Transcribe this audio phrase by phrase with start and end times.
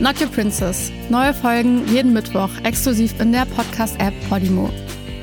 [0.00, 0.90] Not Your Princess.
[1.10, 4.70] Neue Folgen jeden Mittwoch exklusiv in der Podcast-App Podimo.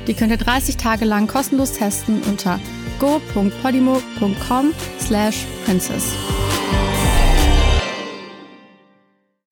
[0.06, 2.60] Die könnt ihr 30 Tage lang kostenlos testen unter
[3.00, 6.14] go.podimo.com slash princess.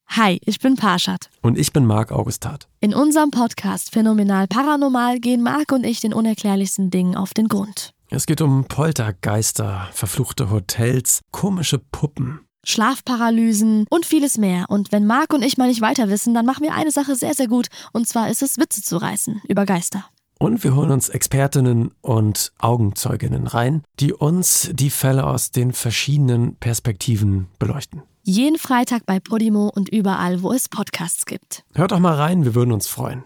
[0.09, 1.31] Hi, ich bin Parshad.
[1.41, 2.67] Und ich bin Marc Augustat.
[2.79, 7.93] In unserem Podcast Phänomenal Paranormal gehen Marc und ich den unerklärlichsten Dingen auf den Grund.
[8.12, 12.45] Es geht um Poltergeister, verfluchte Hotels, komische Puppen.
[12.65, 14.65] Schlafparalysen und vieles mehr.
[14.69, 17.33] Und wenn Marc und ich mal nicht weiter wissen, dann machen wir eine Sache sehr,
[17.33, 17.67] sehr gut.
[17.93, 20.05] Und zwar ist es, Witze zu reißen über Geister.
[20.37, 26.57] Und wir holen uns Expertinnen und Augenzeuginnen rein, die uns die Fälle aus den verschiedenen
[26.57, 28.03] Perspektiven beleuchten.
[28.23, 31.63] Jeden Freitag bei Podimo und überall, wo es Podcasts gibt.
[31.73, 33.23] Hört doch mal rein, wir würden uns freuen.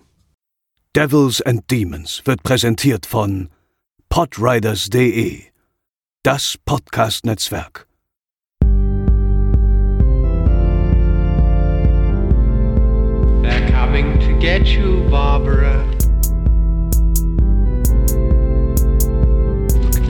[0.95, 3.49] Devils and Demons wird präsentiert von
[4.09, 5.43] podriders.de,
[6.23, 7.88] das Podcast-Netzwerk.
[13.89, 15.83] Coming to get you, Barbara.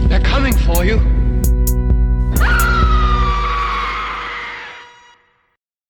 [0.10, 1.00] They're coming for you.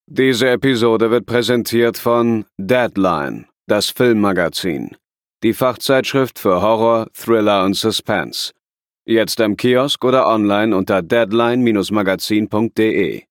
[0.06, 4.96] Diese Episode wird präsentiert von Deadline, das Filmmagazin.
[5.42, 8.52] Die Fachzeitschrift für Horror, Thriller und Suspense.
[9.06, 13.24] Jetzt im Kiosk oder online unter deadline-magazin.de.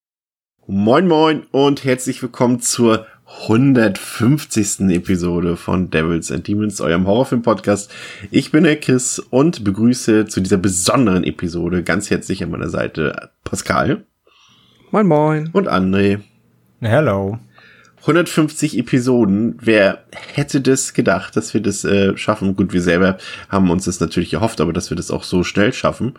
[0.66, 4.88] Moin Moin und herzlich willkommen zur 150.
[4.90, 7.90] Episode von Devils and Demons, eurem Horrorfilm-Podcast.
[8.30, 13.30] Ich bin der Chris und begrüße zu dieser besonderen Episode ganz herzlich an meiner Seite
[13.44, 14.04] Pascal.
[14.92, 15.50] Moin Moin.
[15.52, 16.20] Und André.
[16.80, 17.38] Hello.
[18.00, 19.58] 150 Episoden.
[19.60, 22.56] Wer hätte das gedacht, dass wir das äh, schaffen?
[22.56, 23.18] Gut, wir selber
[23.50, 26.14] haben uns das natürlich erhofft, aber dass wir das auch so schnell schaffen.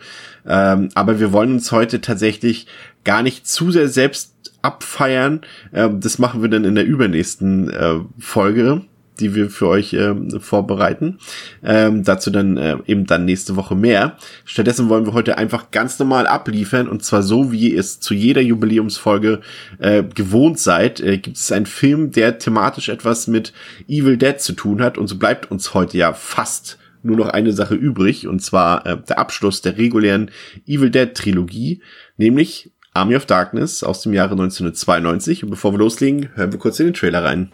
[0.46, 2.68] Ähm, aber wir wollen uns heute tatsächlich
[3.04, 5.42] gar nicht zu sehr selbst abfeiern.
[5.74, 8.82] Ähm, das machen wir dann in der übernächsten äh, Folge
[9.20, 11.20] die wir für euch äh, vorbereiten.
[11.64, 14.18] Ähm, dazu dann äh, eben dann nächste Woche mehr.
[14.46, 18.14] Stattdessen wollen wir heute einfach ganz normal abliefern und zwar so, wie ihr es zu
[18.14, 19.42] jeder Jubiläumsfolge
[19.80, 21.00] äh, gewohnt seid.
[21.00, 23.54] Äh, gibt es einen Film, der thematisch etwas mit
[23.88, 27.54] Evil Dead zu tun hat und so bleibt uns heute ja fast nur noch eine
[27.54, 30.32] Sache übrig und zwar äh, der Abschluss der regulären
[30.68, 31.82] Evil Dead Trilogie,
[32.18, 35.44] nämlich Army of Darkness aus dem Jahre 1992.
[35.44, 37.52] Und bevor wir loslegen, hören wir kurz in den Trailer rein.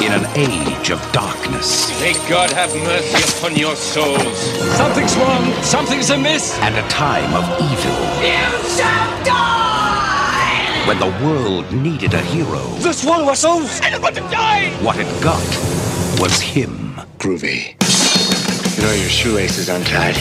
[0.00, 4.38] In an age of darkness May God have mercy upon your souls.
[4.76, 5.52] Something's wrong.
[5.62, 6.58] Something's amiss.
[6.60, 10.84] and a time of evil You shall die!
[10.86, 13.80] when the world needed a hero, The swallow us souls.
[13.82, 14.70] I don't want to die!
[14.82, 15.40] what it got
[16.20, 17.00] was him.
[17.18, 17.74] Groovy.
[18.76, 20.16] You know your shoelace is untied.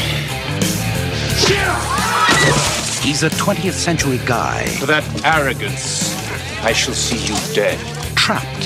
[3.04, 6.16] He's a 20th century guy For that arrogance,
[6.64, 7.80] I shall see you dead.
[8.16, 8.66] trapped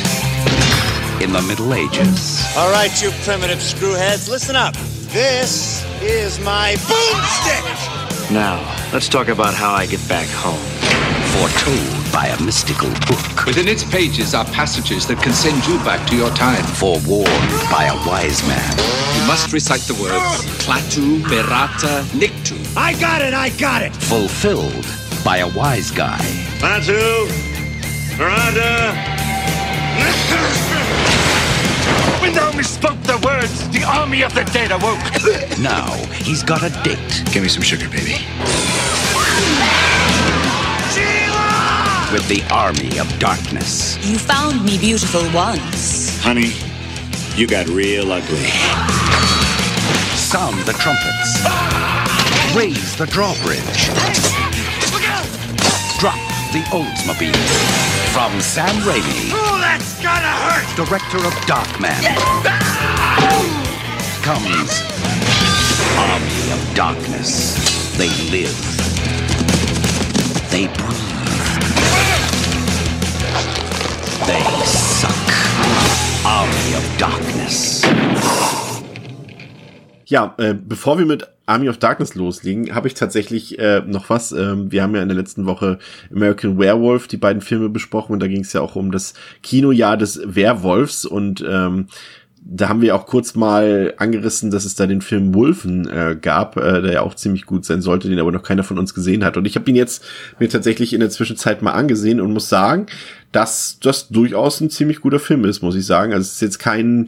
[1.22, 2.46] in the Middle Ages.
[2.56, 4.76] All right, you primitive screwheads, listen up.
[5.12, 7.97] This is my boomstick.
[8.30, 8.60] Now,
[8.92, 10.60] let's talk about how I get back home.
[11.32, 16.06] Foretold by a mystical book, Within its pages are passages that can send you back
[16.10, 16.64] to your time.
[16.76, 17.28] forewarned
[17.72, 18.72] by a wise man.
[19.16, 22.58] You must recite the words Klaatu, Berata, Niktu.
[22.76, 23.96] I got it, I got it.
[23.96, 24.86] fulfilled
[25.24, 26.20] by a wise guy.
[26.60, 27.28] Batu,
[28.18, 28.94] Miranda.
[32.22, 35.00] When thou misspoke the words, the army of the dead awoke.
[35.60, 35.92] Now
[36.24, 38.18] he's got a date Give me some sugar, baby.
[42.14, 43.98] with the army of darkness.
[44.08, 46.18] You found me beautiful once.
[46.22, 46.54] Honey,
[47.36, 48.48] you got real ugly.
[50.16, 51.44] Sound the trumpets.
[51.44, 52.54] Ah!
[52.56, 53.90] Raise the drawbridge.
[56.00, 56.16] Drop
[56.54, 57.87] the Oldsmobile.
[58.18, 60.66] From Sam Raimi, Oh, that's gonna hurt!
[60.76, 62.02] director of Darkman,
[64.24, 64.82] comes
[66.00, 67.54] Army of Darkness.
[67.96, 68.58] They live.
[70.50, 70.98] They breathe.
[74.26, 75.28] They suck.
[76.26, 77.84] Army of Darkness.
[80.10, 84.32] Ja, äh, bevor wir mit Army of Darkness loslegen, habe ich tatsächlich äh, noch was.
[84.32, 88.22] Ähm, wir haben ja in der letzten Woche American Werewolf, die beiden Filme besprochen und
[88.22, 91.88] da ging es ja auch um das Kinojahr des Werwolfs und ähm,
[92.50, 96.56] da haben wir auch kurz mal angerissen, dass es da den Film Wolfen äh, gab,
[96.56, 99.26] äh, der ja auch ziemlich gut sein sollte, den aber noch keiner von uns gesehen
[99.26, 99.36] hat.
[99.36, 100.06] Und ich habe ihn jetzt
[100.40, 102.86] mir tatsächlich in der Zwischenzeit mal angesehen und muss sagen,
[103.34, 106.14] dass das durchaus ein ziemlich guter Film ist, muss ich sagen.
[106.14, 107.08] Also es ist jetzt kein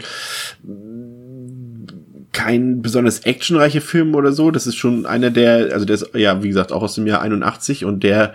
[2.32, 4.52] kein besonders actionreicher Film oder so.
[4.52, 7.22] Das ist schon einer der, also der ist ja, wie gesagt, auch aus dem Jahr
[7.22, 8.34] 81 und der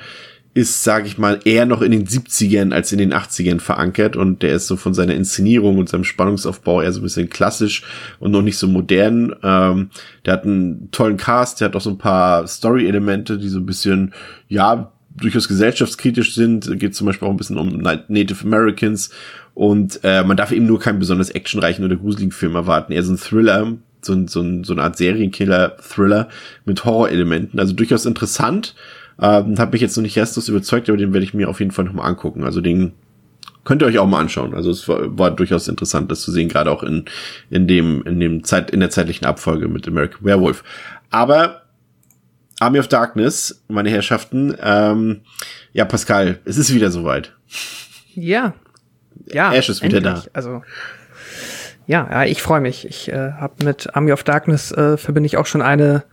[0.54, 4.42] ist, sage ich mal, eher noch in den 70ern als in den 80ern verankert und
[4.42, 7.82] der ist so von seiner Inszenierung und seinem Spannungsaufbau eher so ein bisschen klassisch
[8.20, 9.34] und noch nicht so modern.
[9.42, 9.90] Ähm,
[10.24, 13.66] der hat einen tollen Cast, der hat auch so ein paar Story-Elemente, die so ein
[13.66, 14.14] bisschen,
[14.48, 16.78] ja, durchaus gesellschaftskritisch sind.
[16.78, 19.10] Geht zum Beispiel auch ein bisschen um Native Americans
[19.54, 22.92] und äh, man darf eben nur keinen besonders actionreichen oder gruseligen Film erwarten.
[22.92, 26.28] Eher so ein Thriller, so, so, so eine Art Serienkiller-Thriller
[26.64, 27.58] mit Horrorelementen.
[27.58, 28.74] Also durchaus interessant
[29.20, 31.70] ähm, hat mich jetzt noch nicht restlos überzeugt, aber den werde ich mir auf jeden
[31.70, 32.44] Fall nochmal angucken.
[32.44, 32.92] Also den
[33.64, 34.54] könnt ihr euch auch mal anschauen.
[34.54, 37.04] Also es war, war durchaus interessant, das zu sehen, gerade auch in,
[37.50, 40.64] in dem, in dem Zeit, in der zeitlichen Abfolge mit American Werewolf.
[41.10, 41.62] Aber
[42.60, 45.20] Army of Darkness, meine Herrschaften, ähm,
[45.72, 47.32] ja, Pascal, es ist wieder soweit.
[48.14, 48.54] Ja.
[49.26, 49.52] Ja.
[49.52, 50.24] Ash ist wieder endlich.
[50.24, 50.30] da.
[50.32, 50.62] Also,
[51.86, 52.86] ja, ja ich freue mich.
[52.86, 56.04] Ich äh, habe mit Army of Darkness äh, verbinde ich auch schon eine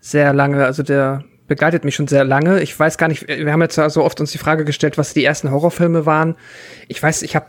[0.00, 2.60] sehr lange, also der begleitet mich schon sehr lange.
[2.60, 5.24] Ich weiß gar nicht, wir haben jetzt so oft uns die Frage gestellt, was die
[5.24, 6.36] ersten Horrorfilme waren.
[6.88, 7.46] Ich weiß, ich habe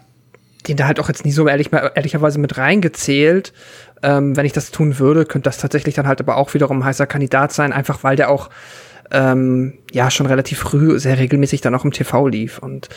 [0.67, 3.53] den da halt auch jetzt nie so ehrlich, ehrlicherweise mit reingezählt.
[4.03, 6.85] Ähm, wenn ich das tun würde, könnte das tatsächlich dann halt aber auch wiederum ein
[6.85, 8.49] heißer Kandidat sein, einfach weil der auch
[9.11, 12.59] ähm, ja schon relativ früh sehr regelmäßig dann auch im TV lief.
[12.59, 12.89] Und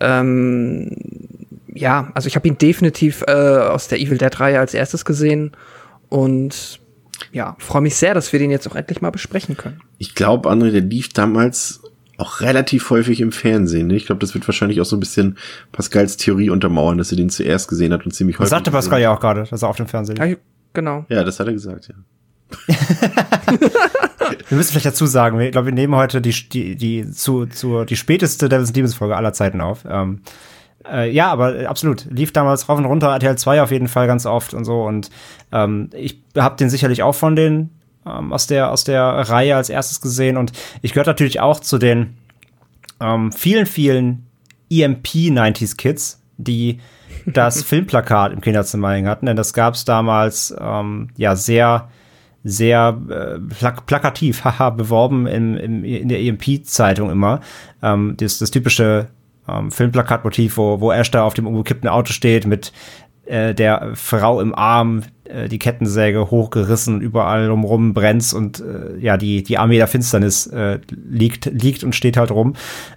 [0.00, 0.96] ähm,
[1.74, 5.52] ja, also ich habe ihn definitiv äh, aus der Evil Dead Reihe als erstes gesehen
[6.08, 6.80] und
[7.32, 9.80] ja, freue mich sehr, dass wir den jetzt auch endlich mal besprechen können.
[9.98, 11.82] Ich glaube, André, der lief damals
[12.16, 13.88] auch relativ häufig im Fernsehen.
[13.88, 13.96] Ne?
[13.96, 15.38] Ich glaube, das wird wahrscheinlich auch so ein bisschen
[15.72, 18.50] Pascals Theorie untermauern, dass er den zuerst gesehen hat und ziemlich häufig.
[18.50, 20.28] Das sagte Pascal ja auch gerade, dass er auf dem Fernsehen lief.
[20.28, 20.36] Ja,
[20.74, 21.06] genau.
[21.08, 21.94] Ja, das hat er gesagt, ja.
[24.48, 27.84] wir müssen vielleicht dazu sagen, ich glaube, wir nehmen heute die, die, die, zu, zu,
[27.84, 29.84] die späteste Devil's Demons Folge aller Zeiten auf.
[29.88, 30.20] Ähm,
[30.88, 32.06] äh, ja, aber absolut.
[32.10, 34.82] Lief damals rauf und runter, RTL 2 auf jeden Fall ganz oft und so.
[34.82, 35.10] Und
[35.52, 37.70] ähm, ich habe den sicherlich auch von den
[38.06, 40.36] ähm, aus, der, aus der Reihe als erstes gesehen.
[40.36, 42.16] Und ich gehöre natürlich auch zu den
[43.00, 44.26] ähm, vielen, vielen
[44.70, 46.80] EMP 90s Kids, die
[47.26, 49.26] das Filmplakat im Kinderzimmer hängen hatten.
[49.26, 51.88] Denn das gab es damals ähm, ja sehr
[52.42, 57.40] sehr äh, plak plakativ, haha, beworben im, im, in der EMP-Zeitung immer.
[57.82, 59.08] Ähm, das, das typische
[59.50, 62.72] ähm, Filmplakatmotiv, wo, wo Ash da auf dem umgekippten Auto steht mit
[63.26, 69.16] äh, der Frau im Arm, äh, die Kettensäge hochgerissen, überall drumrum brennt und äh, ja,
[69.16, 72.54] die, die Armee der Finsternis äh, liegt, liegt und steht halt rum.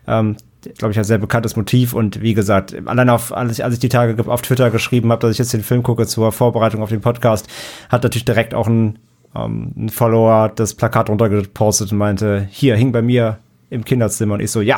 [0.07, 0.35] Ähm,
[0.77, 1.93] glaube ich, ein sehr bekanntes Motiv.
[1.93, 5.21] Und wie gesagt, allein auf, als ich, als ich die Tage auf Twitter geschrieben habe,
[5.21, 7.47] dass ich jetzt den Film gucke zur Vorbereitung auf den Podcast,
[7.89, 8.99] hat natürlich direkt auch ein,
[9.35, 13.39] ähm, ein Follower das Plakat runtergepostet und meinte, hier, hing bei mir
[13.69, 14.35] im Kinderzimmer.
[14.35, 14.77] Und ich so, ja,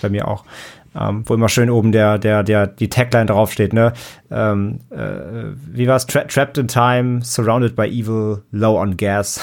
[0.00, 0.44] bei mir auch
[0.98, 3.92] ähm, wo immer schön oben der, der, der, die Tagline draufsteht, ne?
[4.30, 6.06] Ähm, äh, wie war's?
[6.06, 9.40] Tra Trapped in Time, surrounded by evil, low on gas.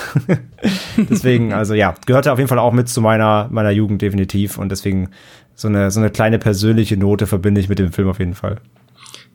[0.98, 4.70] deswegen, also ja, gehörte auf jeden Fall auch mit zu meiner, meiner Jugend definitiv und
[4.70, 5.10] deswegen
[5.56, 8.58] so eine, so eine kleine persönliche Note verbinde ich mit dem Film auf jeden Fall.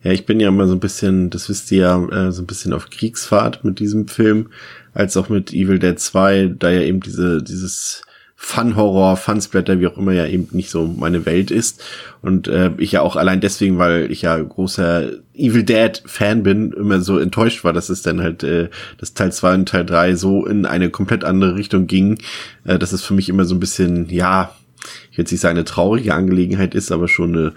[0.03, 2.47] Ja, ich bin ja immer so ein bisschen, das wisst ihr ja, äh, so ein
[2.47, 4.51] bisschen auf Kriegsfahrt mit diesem Film,
[4.93, 8.03] als auch mit Evil Dead 2, da ja eben diese, dieses
[8.45, 11.83] Fun-Horror, Fun-Splatter, wie auch immer ja eben nicht so meine Welt ist.
[12.21, 17.01] Und äh, ich ja auch allein deswegen, weil ich ja großer Evil Dead-Fan bin, immer
[17.01, 20.45] so enttäuscht war, dass es dann halt, äh, das Teil 2 und Teil 3 so
[20.45, 22.19] in eine komplett andere Richtung ging.
[22.65, 24.55] Äh, das ist für mich immer so ein bisschen, ja,
[25.11, 27.53] ich jetzt nicht sagen, eine traurige Angelegenheit ist, aber schon eine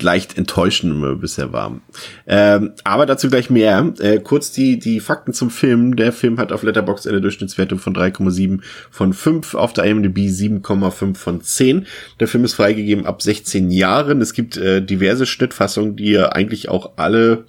[0.00, 1.80] leicht enttäuschende bisher war.
[2.26, 3.92] Ähm, aber dazu gleich mehr.
[3.98, 5.96] Äh, kurz die, die Fakten zum Film.
[5.96, 8.60] Der Film hat auf Letterboxd eine Durchschnittswertung von 3,7
[8.90, 11.86] von 5, auf der IMDb 7,5 von 10.
[12.20, 14.20] Der Film ist freigegeben ab 16 Jahren.
[14.20, 17.44] Es gibt äh, diverse Schnittfassungen, die ihr eigentlich auch alle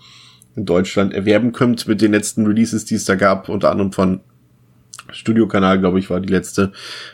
[0.56, 4.22] in Deutschland erwerben könnt mit den letzten Releases, die es da gab, unter anderem von
[5.12, 6.72] Studiokanal, glaube ich, war die letzte,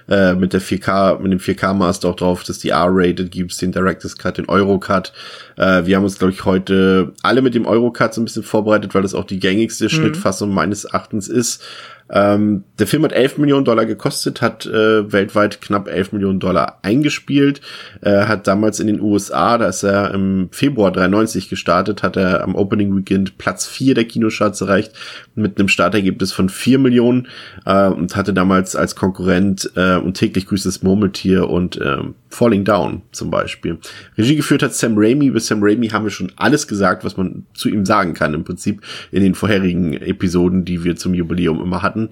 [0.10, 4.18] äh, mit der 4K, mit dem 4K-Master auch drauf, dass die R-Rated gibt, den Director's
[4.18, 5.14] Cut, den Euro-Cut.
[5.56, 8.94] Äh, wir haben uns, glaube ich, heute alle mit dem Euro-Cut so ein bisschen vorbereitet,
[8.96, 9.90] weil das auch die gängigste mhm.
[9.90, 11.64] Schnittfassung meines Erachtens ist.
[12.10, 16.80] Ähm, der Film hat 11 Millionen Dollar gekostet, hat äh, weltweit knapp 11 Millionen Dollar
[16.82, 17.62] eingespielt,
[18.02, 22.44] äh, hat damals in den USA, da ist er im Februar 93 gestartet, hat er
[22.44, 24.94] am Opening Weekend Platz 4 der Kinocharts erreicht,
[25.36, 27.28] mit einem Startergebnis von 4 Millionen
[27.66, 31.98] äh, und hatte damals als Konkurrent äh, und täglich grüßt das Murmeltier und äh,
[32.30, 33.80] Falling Down zum Beispiel.
[34.18, 37.46] Regie geführt hat Sam Raimi, über Sam Raimi haben wir schon alles gesagt, was man
[37.54, 41.82] zu ihm sagen kann im Prinzip in den vorherigen Episoden, die wir zum Jubiläum immer
[41.82, 42.10] hatten hatten.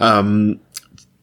[0.00, 0.60] Ähm,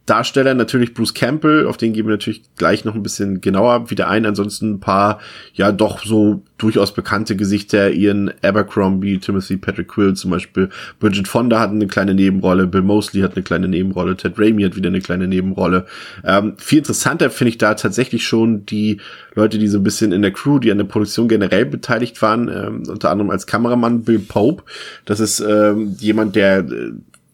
[0.07, 4.09] Darsteller natürlich Bruce Campbell, auf den gehen wir natürlich gleich noch ein bisschen genauer wieder
[4.09, 4.25] ein.
[4.25, 5.19] Ansonsten ein paar,
[5.53, 7.91] ja, doch so durchaus bekannte Gesichter.
[7.91, 10.69] Ian Abercrombie, Timothy Patrick Quill zum Beispiel.
[10.99, 12.67] Bridget Fonda hat eine kleine Nebenrolle.
[12.67, 14.17] Bill Mosley hat eine kleine Nebenrolle.
[14.17, 15.85] Ted Raimi hat wieder eine kleine Nebenrolle.
[16.25, 18.99] Ähm, viel interessanter finde ich da tatsächlich schon die
[19.35, 22.49] Leute, die so ein bisschen in der Crew, die an der Produktion generell beteiligt waren.
[22.49, 24.63] Ähm, unter anderem als Kameramann Bill Pope.
[25.05, 26.91] Das ist ähm, jemand, der äh,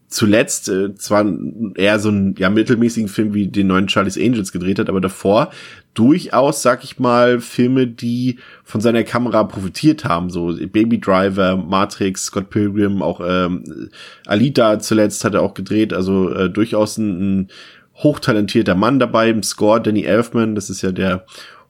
[0.08, 1.26] zuletzt äh, zwar
[1.76, 5.52] eher so ein ja mittelmäßigen Film wie den neuen Charlie's Angels gedreht hat, aber davor
[5.94, 12.26] durchaus, sag ich mal, Filme, die von seiner Kamera profitiert haben, so Baby Driver, Matrix,
[12.26, 13.90] Scott Pilgrim, auch ähm,
[14.26, 17.48] Alita zuletzt hat er auch gedreht, also äh, durchaus ein, ein
[17.96, 21.26] hochtalentierter Mann dabei im Score, Danny Elfman, das ist ja der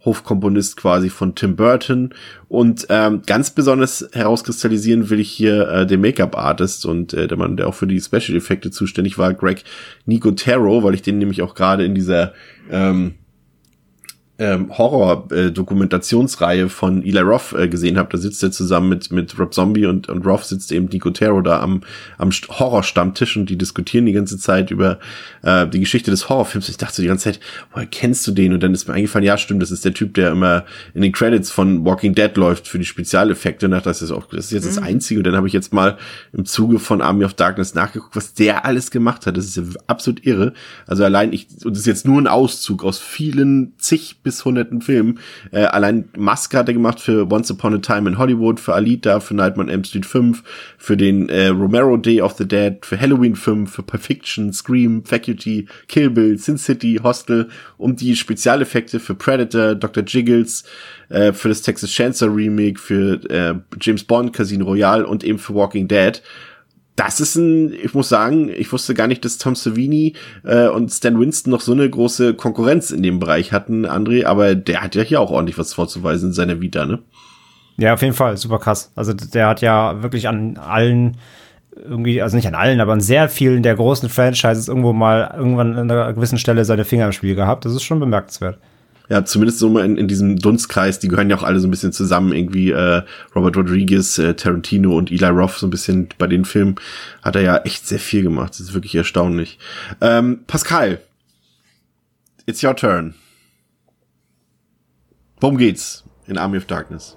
[0.07, 2.15] Hofkomponist quasi von Tim Burton.
[2.47, 7.57] Und ähm, ganz besonders herauskristallisieren will ich hier äh, den Make-up-Artist und äh, der Mann,
[7.57, 9.63] der auch für die Special-Effekte zuständig war, Greg
[10.05, 12.33] Nicotero, weil ich den nämlich auch gerade in dieser
[12.71, 13.15] ähm,
[14.39, 18.09] ähm, Horror-Dokumentationsreihe von Eli Roth äh, gesehen habe.
[18.11, 21.59] Da sitzt er zusammen mit, mit Rob Zombie und, und Roth sitzt eben Nicotero da
[21.59, 21.81] am,
[22.17, 24.99] am Horror-Stammtisch und die diskutieren die ganze Zeit über
[25.41, 26.69] äh, die Geschichte des Horrorfilms.
[26.69, 27.39] Ich dachte die ganze Zeit,
[27.73, 28.53] woher kennst du den?
[28.53, 31.11] Und dann ist mir eingefallen, ja stimmt, das ist der Typ, der immer in den
[31.11, 33.65] Credits von Walking Dead läuft für die Spezialeffekte.
[33.65, 34.75] Und dachte, das ist, auch, das ist jetzt mhm.
[34.75, 35.19] das Einzige.
[35.21, 35.97] Und dann habe ich jetzt mal
[36.33, 39.35] im Zuge von Army of Darkness nachgeguckt, was der alles gemacht hat.
[39.35, 40.53] Das ist ja absolut irre.
[40.85, 44.81] Also allein ich, und das ist jetzt nur ein Auszug aus vielen zig bis hunderten
[44.81, 45.19] Filmen.
[45.51, 49.21] Äh, allein Musk hat er gemacht für Once Upon a Time in Hollywood, für Alita,
[49.21, 50.43] für Nightmare on Elm Street 5,
[50.77, 55.67] für den äh, Romero Day of the Dead, für Halloween 5, für Perfection, Scream, Faculty,
[55.87, 60.03] Kill Bill, Sin City, Hostel und die Spezialeffekte für Predator, Dr.
[60.05, 60.65] Jiggles,
[61.07, 65.55] äh, für das Texas Chancellor Remake, für äh, James Bond, Casino Royale und eben für
[65.55, 66.21] Walking Dead
[66.97, 70.89] das ist ein, ich muss sagen, ich wusste gar nicht, dass Tom Savini äh, und
[70.91, 74.95] Stan Winston noch so eine große Konkurrenz in dem Bereich hatten, André, aber der hat
[74.95, 76.99] ja hier auch ordentlich was vorzuweisen in seiner Vita, ne?
[77.77, 78.91] Ja, auf jeden Fall, super krass.
[78.95, 81.17] Also der hat ja wirklich an allen
[81.75, 85.77] irgendwie, also nicht an allen, aber an sehr vielen der großen Franchises irgendwo mal irgendwann
[85.77, 87.65] an einer gewissen Stelle seine Finger im Spiel gehabt.
[87.65, 88.57] Das ist schon bemerkenswert
[89.09, 91.71] ja, zumindest so mal in, in diesem Dunstkreis, die gehören ja auch alle so ein
[91.71, 93.03] bisschen zusammen, irgendwie äh,
[93.35, 96.75] Robert Rodriguez, äh, Tarantino und Eli Roth so ein bisschen bei den Filmen
[97.21, 98.51] hat er ja echt sehr viel gemacht.
[98.51, 99.59] Das ist wirklich erstaunlich.
[100.01, 100.99] Ähm, Pascal,
[102.45, 103.15] it's your turn.
[105.39, 107.15] Worum geht's in Army of Darkness?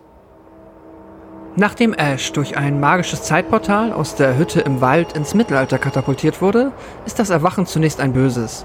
[1.56, 6.70] Nachdem Ash durch ein magisches Zeitportal aus der Hütte im Wald ins Mittelalter katapultiert wurde,
[7.06, 8.64] ist das Erwachen zunächst ein böses.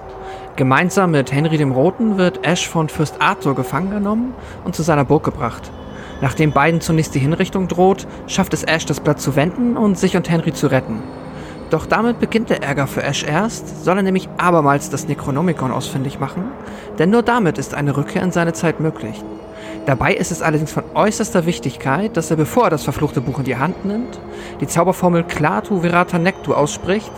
[0.55, 5.03] Gemeinsam mit Henry dem Roten wird Ash von Fürst Arthur gefangen genommen und zu seiner
[5.03, 5.71] Burg gebracht.
[6.21, 10.15] Nachdem beiden zunächst die Hinrichtung droht, schafft es Ash, das Blatt zu wenden und sich
[10.15, 11.01] und Henry zu retten.
[11.71, 16.19] Doch damit beginnt der Ärger für Ash erst, soll er nämlich abermals das Necronomicon ausfindig
[16.19, 16.43] machen,
[16.99, 19.23] denn nur damit ist eine Rückkehr in seine Zeit möglich.
[19.85, 23.45] Dabei ist es allerdings von äußerster Wichtigkeit, dass er, bevor er das verfluchte Buch in
[23.45, 24.19] die Hand nimmt,
[24.59, 27.11] die Zauberformel Clatu Verata Nectu ausspricht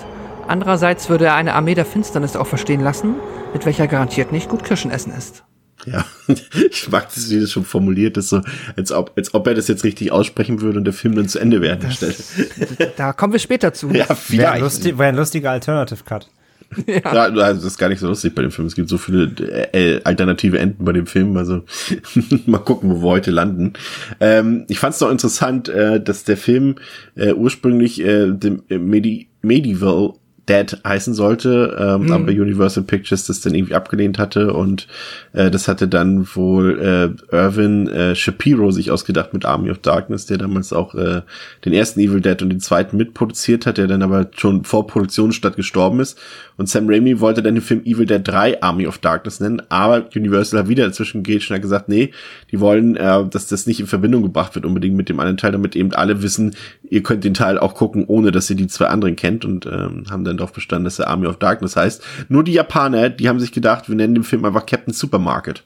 [0.47, 3.15] Andererseits würde er eine Armee der Finsternis auch verstehen lassen,
[3.53, 5.43] mit welcher garantiert nicht gut Kirschen essen ist.
[5.85, 6.05] Ja,
[6.71, 8.41] ich mag das, wie das schon formuliert ist, so,
[8.75, 11.39] als ob, als ob er das jetzt richtig aussprechen würde und der Film dann zu
[11.39, 12.15] Ende wäre an der Stelle.
[12.97, 13.89] Da kommen wir später zu.
[13.91, 16.29] Ja, wäre ein, lustig, wär ein lustiger Alternative Cut.
[16.87, 17.13] Ja.
[17.13, 17.23] ja.
[17.23, 18.67] also das ist gar nicht so lustig bei dem Film.
[18.67, 19.25] Es gibt so viele
[19.73, 21.35] äh, alternative Enden bei dem Film.
[21.37, 21.63] Also
[22.45, 23.73] mal gucken, wo wir heute landen.
[24.19, 26.75] Ähm, ich fand es noch interessant, äh, dass der Film
[27.15, 30.13] äh, ursprünglich äh, dem äh, Medi Medieval
[30.47, 32.11] Dead heißen sollte, ähm, mhm.
[32.11, 34.87] aber Universal Pictures das dann irgendwie abgelehnt hatte und
[35.33, 40.25] äh, das hatte dann wohl äh, Irvin äh, Shapiro sich ausgedacht mit Army of Darkness,
[40.25, 41.21] der damals auch äh,
[41.65, 45.57] den ersten Evil Dead und den zweiten mitproduziert hat, der dann aber schon vor Produktionsstart
[45.57, 46.17] gestorben ist
[46.57, 50.09] und Sam Raimi wollte dann den Film Evil Dead 3 Army of Darkness nennen, aber
[50.15, 52.11] Universal hat wieder dazwischen gegeben und hat gesagt, nee,
[52.51, 55.51] die wollen, äh, dass das nicht in Verbindung gebracht wird unbedingt mit dem anderen Teil,
[55.51, 56.55] damit eben alle wissen,
[56.89, 60.05] ihr könnt den Teil auch gucken, ohne dass ihr die zwei anderen kennt und ähm,
[60.09, 62.03] haben dann darauf bestanden, dass er Army of Darkness heißt.
[62.29, 65.63] Nur die Japaner, die haben sich gedacht, wir nennen den Film einfach Captain Supermarket.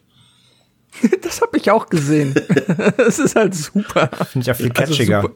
[1.21, 2.33] das habe ich auch gesehen.
[2.97, 4.09] das ist halt super.
[4.25, 5.17] Finde ich auch viel also catchiger.
[5.17, 5.35] Also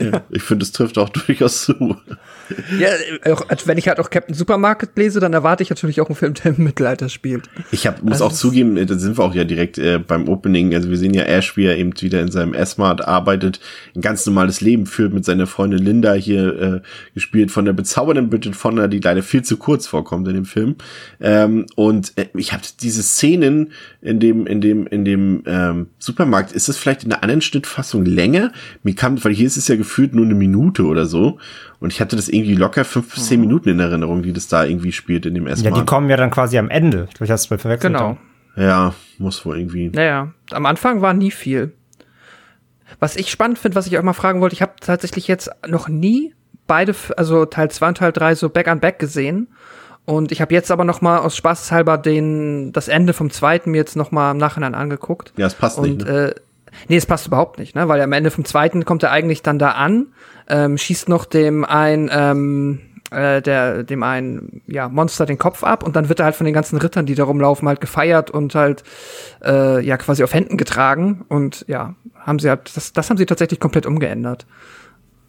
[0.00, 1.96] Ja, ich finde, es trifft auch durchaus zu.
[2.78, 2.88] Ja,
[3.32, 6.34] auch, wenn ich halt auch Captain Supermarket lese, dann erwarte ich natürlich auch einen Film,
[6.34, 7.48] der im Mittelalter spielt.
[7.70, 10.74] Ich hab, muss Also auch zugeben, da sind wir auch ja direkt äh, beim Opening.
[10.74, 13.60] Also wir sehen ja Ash, wie er eben wieder in seinem S-Mart arbeitet,
[13.94, 16.80] ein ganz normales Leben führt mit seiner Freundin Linda hier äh,
[17.14, 20.76] gespielt von der bezaubernden Bridget Fonda, die leider viel zu kurz vorkommt in dem Film.
[21.20, 26.52] Ähm, und äh, ich habe diese Szenen in dem in dem in dem ähm, Supermarkt.
[26.52, 28.52] Ist das vielleicht in einer anderen Schnittfassung länger?
[28.82, 31.38] Mir kam, weil hier ist es ja gefühlt nur eine Minute oder so.
[31.80, 34.64] Und ich hatte das irgendwie locker fünf bis zehn Minuten in Erinnerung, die das da
[34.64, 35.76] irgendwie spielt in dem Ja, S-Mart.
[35.76, 37.06] die kommen ja dann quasi am Ende.
[37.08, 37.92] Ich glaube, ich habe es verwechselt.
[37.92, 38.16] Genau.
[38.56, 39.90] Ja, muss wohl irgendwie.
[39.90, 41.72] Naja, am Anfang war nie viel.
[42.98, 45.88] Was ich spannend finde, was ich euch mal fragen wollte, ich habe tatsächlich jetzt noch
[45.88, 46.34] nie
[46.66, 49.48] beide, also Teil 2 und Teil 3 so back an back gesehen.
[50.06, 53.76] Und ich habe jetzt aber noch mal aus Spaßeshalber den, das Ende vom zweiten mir
[53.78, 55.32] jetzt noch mal im Nachhinein angeguckt.
[55.36, 56.06] Ja, es passt und, nicht.
[56.06, 56.30] Ne?
[56.30, 56.34] Äh,
[56.88, 57.88] nee, es passt überhaupt nicht, ne?
[57.88, 60.08] Weil am Ende vom zweiten kommt er eigentlich dann da an,
[60.48, 65.82] ähm, schießt noch dem ein, ähm, äh, der, dem einen, ja, Monster den Kopf ab
[65.82, 68.54] und dann wird er halt von den ganzen Rittern, die da rumlaufen, halt gefeiert und
[68.54, 68.84] halt,
[69.44, 73.26] äh, ja, quasi auf Händen getragen und ja, haben sie halt, das, das haben sie
[73.26, 74.46] tatsächlich komplett umgeändert.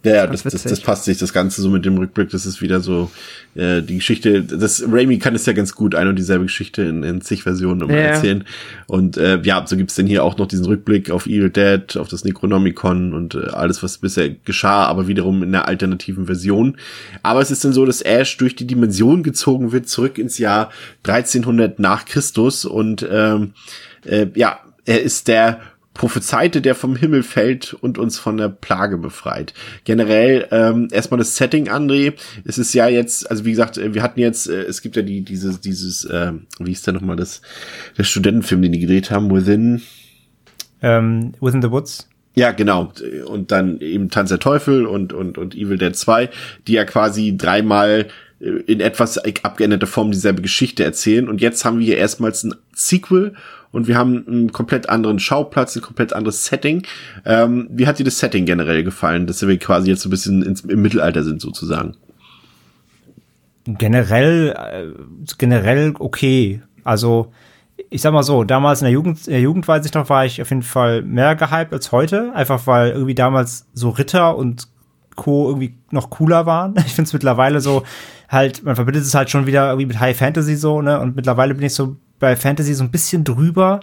[0.04, 2.60] Ja, ja, das, das, das passt sich, das Ganze so mit dem Rückblick, das ist
[2.60, 3.10] wieder so
[3.54, 7.04] äh, die Geschichte, das Raimi kann es ja ganz gut, ein und dieselbe Geschichte in,
[7.04, 8.00] in zig Versionen immer Ja.
[8.06, 8.44] erzählen.
[8.88, 12.08] Und äh, ja, so gibt's dann hier auch noch diesen Rückblick auf Evil Dead, auf
[12.08, 16.76] das Necronomicon und äh, alles, was bisher geschah, aber wiederum in einer alternativen Version.
[17.22, 20.70] Aber es ist dann so, dass Ash durch die Dimension gezogen wird, zurück ins Jahr
[21.06, 23.52] 1300 nach Christus und ähm,
[24.04, 25.60] äh, ja, er ist der
[25.94, 29.52] Prophezeite, der vom Himmel fällt und uns von der Plage befreit.
[29.84, 32.14] Generell ähm, erstmal das Setting, André.
[32.44, 35.02] Es ist ja jetzt, also wie gesagt, äh, wir hatten jetzt, äh, es gibt ja
[35.02, 37.42] die dieses dieses, äh, wie ist der nochmal das
[37.98, 39.82] der Studentenfilm, den die gedreht haben, Within.
[40.80, 42.08] Ähm, Within the Woods.
[42.34, 42.92] Ja, genau.
[43.26, 46.30] Und dann eben Tanz der Teufel und, und, und Evil Dead 2,
[46.66, 48.08] die ja quasi dreimal
[48.42, 51.28] in etwas abgeänderter Form dieselbe Geschichte erzählen.
[51.28, 53.34] Und jetzt haben wir hier erstmals ein Sequel
[53.70, 56.82] und wir haben einen komplett anderen Schauplatz, ein komplett anderes Setting.
[57.24, 60.42] Ähm, wie hat dir das Setting generell gefallen, dass wir quasi jetzt so ein bisschen
[60.42, 61.96] ins, im Mittelalter sind sozusagen?
[63.64, 65.02] Generell, äh,
[65.38, 66.62] generell okay.
[66.82, 67.32] Also,
[67.90, 70.26] ich sag mal so, damals in der Jugend, in der Jugend weiß ich noch, war
[70.26, 72.32] ich auf jeden Fall mehr gehypt als heute.
[72.34, 74.66] Einfach weil irgendwie damals so Ritter und
[75.16, 75.48] Co.
[75.48, 76.74] irgendwie noch cooler waren.
[76.86, 77.82] Ich finde es mittlerweile so,
[78.28, 81.00] halt, man verbindet es halt schon wieder irgendwie mit High Fantasy so, ne?
[81.00, 83.80] Und mittlerweile bin ich so bei Fantasy so ein bisschen drüber.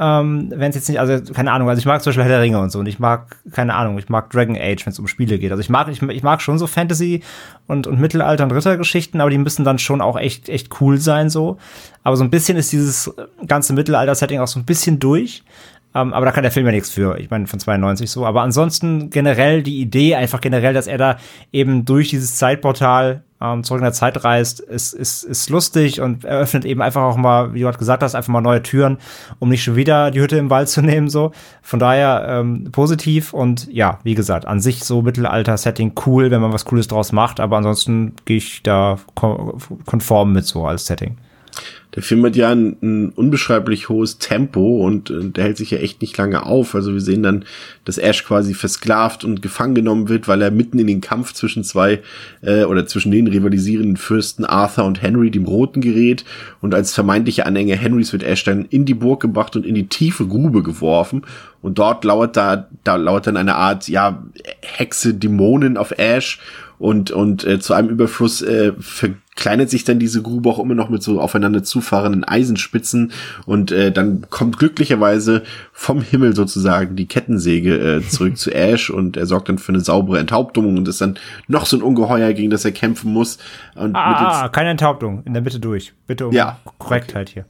[0.00, 2.40] Ähm, wenn es jetzt nicht, also keine Ahnung, also ich mag zum Beispiel Herr der
[2.40, 5.08] Ringe und so und ich mag, keine Ahnung, ich mag Dragon Age, wenn es um
[5.08, 5.50] Spiele geht.
[5.50, 7.24] Also ich mag, ich, ich mag schon so Fantasy
[7.66, 11.30] und, und Mittelalter- und Rittergeschichten, aber die müssen dann schon auch echt, echt cool sein
[11.30, 11.58] so.
[12.04, 13.12] Aber so ein bisschen ist dieses
[13.44, 15.42] ganze Mittelalter-Setting auch so ein bisschen durch.
[15.94, 17.18] Ähm, aber da kann der Film ja nichts für.
[17.18, 18.26] Ich meine, von 92 so.
[18.26, 21.16] Aber ansonsten generell die Idee, einfach generell, dass er da
[21.52, 26.24] eben durch dieses Zeitportal ähm, zurück in der Zeit reist, ist, ist, ist lustig und
[26.24, 28.98] eröffnet eben einfach auch mal, wie du gerade gesagt hast, einfach mal neue Türen,
[29.38, 31.32] um nicht schon wieder die Hütte im Wald zu nehmen, so.
[31.62, 36.52] Von daher ähm, positiv und ja, wie gesagt, an sich so Mittelalter-Setting cool, wenn man
[36.52, 41.16] was Cooles draus macht, aber ansonsten gehe ich da ko konform mit so als Setting.
[41.94, 45.78] Der Film hat ja ein, ein unbeschreiblich hohes Tempo und äh, der hält sich ja
[45.78, 46.74] echt nicht lange auf.
[46.74, 47.44] Also wir sehen dann,
[47.84, 51.64] dass Ash quasi versklavt und gefangen genommen wird, weil er mitten in den Kampf zwischen
[51.64, 52.00] zwei
[52.42, 56.24] äh, oder zwischen den rivalisierenden Fürsten Arthur und Henry, dem Roten, gerät.
[56.60, 59.88] Und als vermeintlicher Anhänger Henrys wird Ash dann in die Burg gebracht und in die
[59.88, 61.22] tiefe Grube geworfen.
[61.62, 64.22] Und dort lauert da, da lauert dann eine Art, ja,
[64.60, 66.38] Hexe, Dämonen auf Ash
[66.78, 68.72] und, und äh, zu einem Überfluss äh,
[69.38, 73.12] verkleinert sich dann diese Grube auch immer noch mit so aufeinander zufahrenden Eisenspitzen
[73.46, 79.16] und äh, dann kommt glücklicherweise vom Himmel sozusagen die Kettensäge äh, zurück zu Ash und
[79.16, 82.50] er sorgt dann für eine saubere Enthauptung und ist dann noch so ein Ungeheuer, gegen
[82.50, 83.38] das er kämpfen muss.
[83.76, 85.92] Und Ah, ah, keine Enthauptung, in der Mitte durch.
[86.08, 87.44] Bitte um Ja, Korrektheit hier.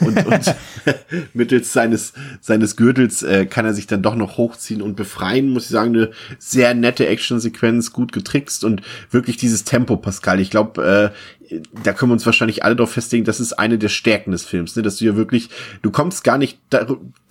[0.00, 0.54] Und, und
[1.34, 5.64] mittels seines seines Gürtels äh, kann er sich dann doch noch hochziehen und befreien, muss
[5.64, 10.40] ich sagen, eine sehr nette Actionsequenz, gut getrickst und wirklich dieses Tempo, Pascal.
[10.40, 13.88] Ich glaube, äh, da können wir uns wahrscheinlich alle darauf festlegen, das ist eine der
[13.88, 14.82] Stärken des Films, ne?
[14.82, 15.50] dass du ja wirklich,
[15.82, 16.86] du kommst gar nicht, da,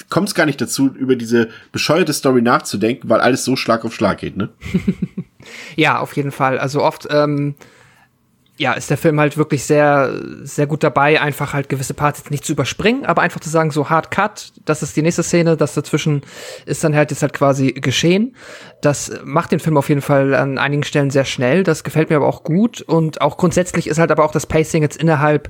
[0.10, 4.20] kommst gar nicht dazu, über diese bescheuerte Story nachzudenken, weil alles so Schlag auf Schlag
[4.20, 4.50] geht, ne?
[5.76, 6.58] Ja, auf jeden Fall.
[6.58, 7.56] Also oft, ähm,
[8.58, 10.14] ja, ist der Film halt wirklich sehr,
[10.44, 13.72] sehr gut dabei, einfach halt gewisse Parts jetzt nicht zu überspringen, aber einfach zu sagen,
[13.72, 16.22] so hard cut, das ist die nächste Szene, das dazwischen
[16.68, 18.36] ist dann halt jetzt halt quasi geschehen.
[18.82, 22.18] Das macht den Film auf jeden Fall an einigen Stellen sehr schnell, das gefällt mir
[22.18, 25.50] aber auch gut und auch grundsätzlich ist halt aber auch das Pacing jetzt innerhalb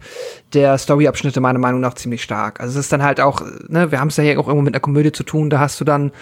[0.54, 2.62] der Storyabschnitte meiner Meinung nach ziemlich stark.
[2.62, 4.74] Also es ist dann halt auch, ne, wir haben es ja hier auch irgendwo mit
[4.74, 6.14] einer Komödie zu tun, da hast du dann,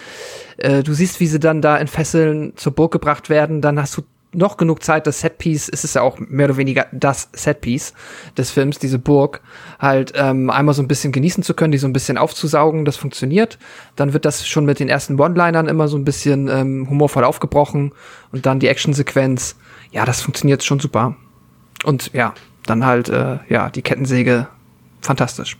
[0.57, 3.95] äh, du siehst, wie sie dann da in Fesseln zur Burg gebracht werden, dann hast
[3.97, 4.01] du
[4.33, 7.93] noch genug Zeit, das Setpiece, es ist ja auch mehr oder weniger das Setpiece
[8.37, 9.41] des Films, diese Burg,
[9.79, 12.95] halt ähm, einmal so ein bisschen genießen zu können, die so ein bisschen aufzusaugen, das
[12.95, 13.57] funktioniert.
[13.95, 17.91] Dann wird das schon mit den ersten One-Linern immer so ein bisschen ähm, humorvoll aufgebrochen
[18.31, 19.57] und dann die Actionsequenz,
[19.91, 21.15] ja, das funktioniert schon super.
[21.83, 22.33] Und ja,
[22.65, 24.47] dann halt, äh, ja, die Kettensäge,
[25.01, 25.57] fantastisch.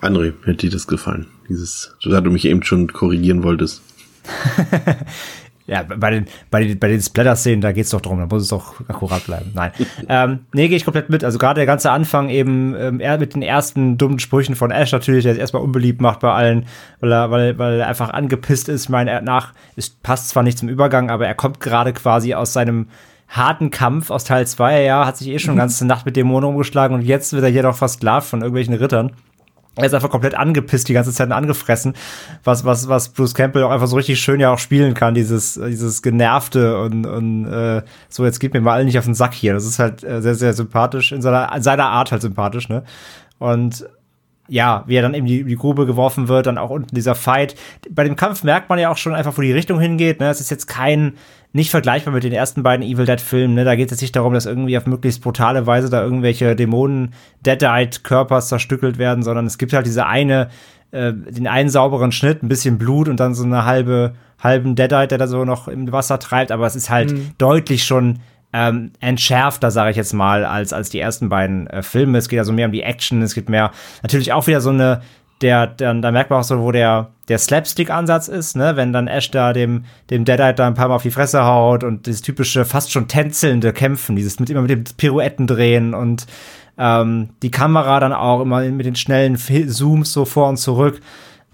[0.00, 1.26] André, hätte dir das gefallen?
[1.48, 3.82] Dieses, da du mich eben schon korrigieren wolltest.
[5.68, 8.48] Ja, bei den, bei den, bei den Splatter-Szenen, da geht's doch drum, da muss es
[8.48, 9.52] doch akkurat bleiben.
[9.54, 9.70] Nein.
[10.08, 11.22] ähm, nee, gehe ich komplett mit.
[11.24, 14.92] Also gerade der ganze Anfang eben ähm, er mit den ersten dummen Sprüchen von Ash
[14.92, 16.64] natürlich, der es erstmal unbeliebt macht bei allen,
[17.00, 18.84] weil er, weil, weil er einfach angepisst ist.
[18.84, 22.32] Ich meine, er nach, es passt zwar nicht zum Übergang, aber er kommt gerade quasi
[22.32, 22.86] aus seinem
[23.28, 26.94] harten Kampf aus Teil 2, ja, hat sich eh schon ganze Nacht mit Dämonen umgeschlagen
[26.94, 29.12] und jetzt wird er hier doch fast versklavt von irgendwelchen Rittern
[29.78, 31.94] er ist einfach komplett angepisst die ganze Zeit und angefressen,
[32.44, 35.54] was was was Bruce Campbell auch einfach so richtig schön ja auch spielen kann, dieses
[35.54, 39.34] dieses genervte und und äh, so jetzt geht mir mal alle nicht auf den Sack
[39.34, 39.54] hier.
[39.54, 42.84] Das ist halt äh, sehr sehr sympathisch in seiner in seiner Art halt sympathisch, ne?
[43.38, 43.88] Und
[44.48, 47.54] ja, wie er dann eben die, die Grube geworfen wird, dann auch unten dieser Fight.
[47.90, 50.20] Bei dem Kampf merkt man ja auch schon einfach, wo die Richtung hingeht.
[50.20, 50.28] Ne?
[50.28, 51.14] Es ist jetzt kein,
[51.52, 53.54] nicht vergleichbar mit den ersten beiden Evil Dead Filmen.
[53.54, 53.64] Ne?
[53.64, 57.12] Da geht es jetzt nicht darum, dass irgendwie auf möglichst brutale Weise da irgendwelche Dämonen
[57.44, 60.48] Deadite Körpers zerstückelt werden, sondern es gibt halt diese eine,
[60.92, 65.08] äh, den einen sauberen Schnitt, ein bisschen Blut und dann so eine halbe, halben Deadite,
[65.08, 66.52] der da so noch im Wasser treibt.
[66.52, 67.32] Aber es ist halt mhm.
[67.36, 68.20] deutlich schon
[68.58, 72.18] ähm, entschärfter, sage ich jetzt mal, als, als die ersten beiden äh, Filme.
[72.18, 73.70] Es geht also mehr um die Action, es geht mehr,
[74.02, 75.00] natürlich auch wieder so eine,
[75.42, 79.06] der, dann, da merkt man auch so, wo der, der Slapstick-Ansatz ist, ne, wenn dann
[79.06, 82.22] Ash da dem, dem Deadite da ein paar Mal auf die Fresse haut und dieses
[82.22, 86.26] typische, fast schon tänzelnde Kämpfen, dieses mit immer mit dem Pirouetten drehen und
[86.76, 91.00] ähm, die Kamera dann auch immer mit den schnellen Zooms so vor und zurück.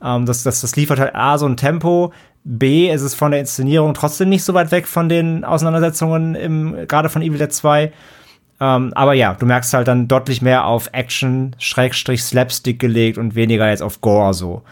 [0.03, 2.15] Ähm, das, das, das liefert halt A, so ein Tempo,
[2.45, 6.87] B, ist es von der Inszenierung trotzdem nicht so weit weg von den Auseinandersetzungen im,
[6.87, 7.93] gerade von Evil Dead 2.
[8.61, 13.35] Ähm, aber ja, du merkst halt dann deutlich mehr auf Action, Schrägstrich, Slapstick gelegt und
[13.35, 14.63] weniger jetzt auf Gore so.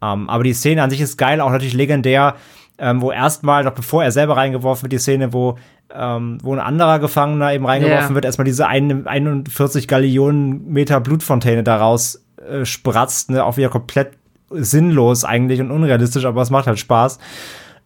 [0.00, 2.36] Ähm, aber die Szene an sich ist geil, auch natürlich legendär,
[2.78, 5.58] ähm, wo erstmal, noch bevor er selber reingeworfen wird, die Szene, wo,
[5.94, 8.14] ähm, wo ein anderer Gefangener eben reingeworfen yeah.
[8.14, 14.12] wird, erstmal diese 41 Gallionen Meter Blutfontäne daraus äh, spratzt, ne, auch wieder komplett
[14.50, 17.18] sinnlos eigentlich und unrealistisch, aber es macht halt Spaß.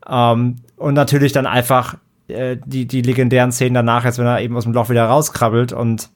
[0.08, 1.96] Ähm, und natürlich dann einfach
[2.28, 5.72] äh, die, die legendären Szenen danach, als wenn er eben aus dem Loch wieder rauskrabbelt
[5.72, 6.10] und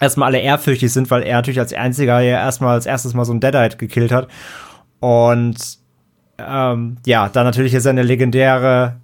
[0.00, 3.32] erstmal alle ehrfürchtig sind, weil er natürlich als einziger ja erstmal als erstes mal so
[3.32, 4.28] ein Deadite gekillt hat.
[5.00, 5.56] Und
[6.38, 8.96] ähm, ja, dann natürlich ist seine legendäre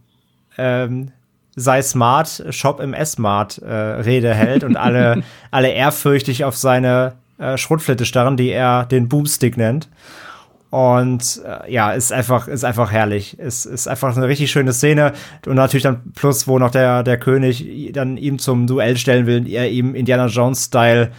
[0.56, 1.10] ähm,
[1.56, 7.56] sei smart, Shop im S-Mart äh, Rede hält und alle, alle ehrfürchtig auf seine äh,
[7.56, 9.88] Schrotflinte starren, die er den Boomstick nennt.
[10.74, 13.38] Und äh, ja, ist einfach, ist einfach herrlich.
[13.38, 15.12] Ist, ist einfach eine richtig schöne Szene.
[15.46, 19.46] Und natürlich dann plus, wo noch der, der König dann ihm zum Duell stellen will,
[19.48, 21.12] er ihm Indiana Jones-Style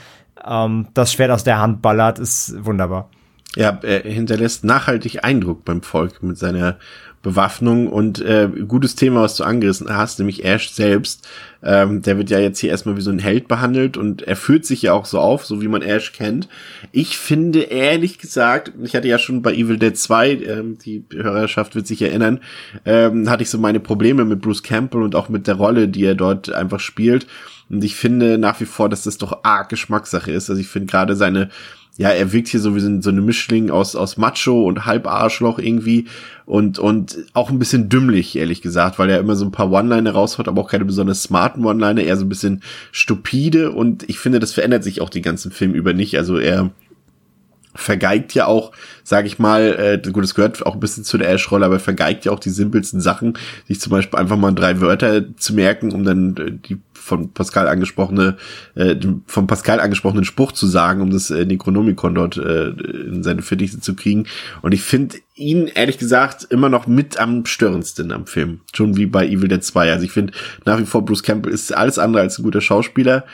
[0.45, 3.09] ähm, das Schwert aus der Hand ballert, ist wunderbar.
[3.55, 6.75] Ja, er hinterlässt nachhaltig Eindruck beim Volk mit seiner
[7.25, 11.27] Bewaffnung und äh, gutes Thema, was du angerissen hast, nämlich Ash selbst.
[11.63, 14.63] Ähm, der wird ja jetzt hier erstmal wie so ein Held behandelt und er führt
[14.63, 16.47] sich ja auch so auf, so wie man Ash kennt.
[16.91, 21.73] Ich finde ehrlich gesagt, ich hatte ja schon bei Evil Dead 2, ähm, die Hörerschaft
[21.73, 22.41] wird sich erinnern,
[22.85, 26.05] ähm, hatte ich so meine Probleme mit Bruce Campbell und auch mit der Rolle, die
[26.05, 27.25] er dort einfach spielt.
[27.71, 30.51] Und ich finde nach wie vor, dass das doch arg Geschmackssache ist.
[30.51, 31.49] Also ich finde gerade seine
[31.97, 36.07] ja, er wirkt hier so wie so eine Mischling aus, aus Macho und Halbarschloch irgendwie
[36.45, 40.11] und, und auch ein bisschen dümmlich, ehrlich gesagt, weil er immer so ein paar One-Liner
[40.11, 44.39] raushaut, aber auch keine besonders smarten One-Liner, eher so ein bisschen stupide und ich finde,
[44.39, 46.17] das verändert sich auch die ganzen Film über nicht.
[46.17, 46.71] Also er
[47.75, 48.71] vergeigt ja auch,
[49.03, 52.25] sage ich mal, äh, gut, es gehört auch ein bisschen zu der Ash-Rolle, aber vergeigt
[52.25, 56.03] ja auch die simpelsten Sachen, sich zum Beispiel einfach mal drei Wörter zu merken, um
[56.03, 58.35] dann äh, die von Pascal angesprochene,
[58.73, 58.95] äh,
[59.27, 63.79] von Pascal angesprochenen Spruch zu sagen, um das äh, Necronomicon dort äh, in seine Fittiche
[63.79, 64.25] zu kriegen.
[64.63, 68.61] Und ich finde ihn, ehrlich gesagt, immer noch mit am störendsten am Film.
[68.73, 69.91] Schon wie bei Evil Dead 2.
[69.91, 70.33] Also ich finde
[70.65, 73.25] nach wie vor Bruce Campbell ist alles andere als ein guter Schauspieler.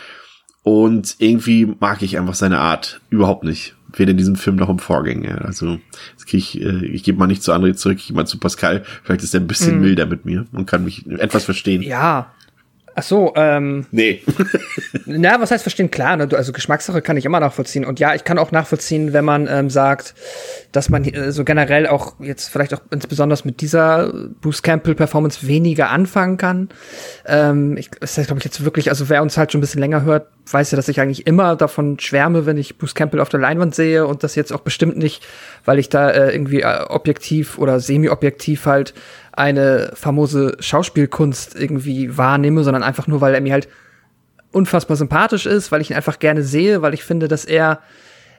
[0.64, 4.80] Und irgendwie mag ich einfach seine Art überhaupt nicht weder in diesem Film noch im
[4.80, 5.46] Vorgänger.
[5.46, 5.80] Also
[6.12, 8.38] jetzt krieg ich, äh, ich gebe mal nicht zu André zurück, ich gehe mal zu
[8.38, 8.84] Pascal.
[9.04, 9.82] Vielleicht ist er ein bisschen mm.
[9.82, 11.82] milder mit mir und kann mich etwas verstehen.
[11.82, 12.34] Ja,
[12.94, 13.86] Ach so, ähm.
[13.92, 14.22] Nee.
[15.06, 15.92] na, was heißt verstehen?
[15.92, 17.86] Klar, ne, also Geschmackssache kann ich immer nachvollziehen.
[17.86, 20.14] Und ja, ich kann auch nachvollziehen, wenn man ähm, sagt,
[20.72, 25.48] dass man äh, so generell auch jetzt vielleicht auch insbesondere mit dieser Bruce Campbell Performance
[25.48, 26.70] weniger anfangen kann.
[27.26, 29.82] Ähm, ich, das heißt, glaube ich, jetzt wirklich, also wer uns halt schon ein bisschen
[29.82, 33.30] länger hört, weiß ja, dass ich eigentlich immer davon schwärme, wenn ich Bruce Campbell auf
[33.30, 35.26] der Leinwand sehe und das jetzt auch bestimmt nicht,
[35.66, 38.94] weil ich da äh, irgendwie äh, objektiv oder semi-objektiv halt
[39.32, 43.70] eine famose Schauspielkunst irgendwie wahrnehme, sondern einfach nur, weil er mir halt
[44.52, 47.80] unfassbar sympathisch ist, weil ich ihn einfach gerne sehe, weil ich finde, dass er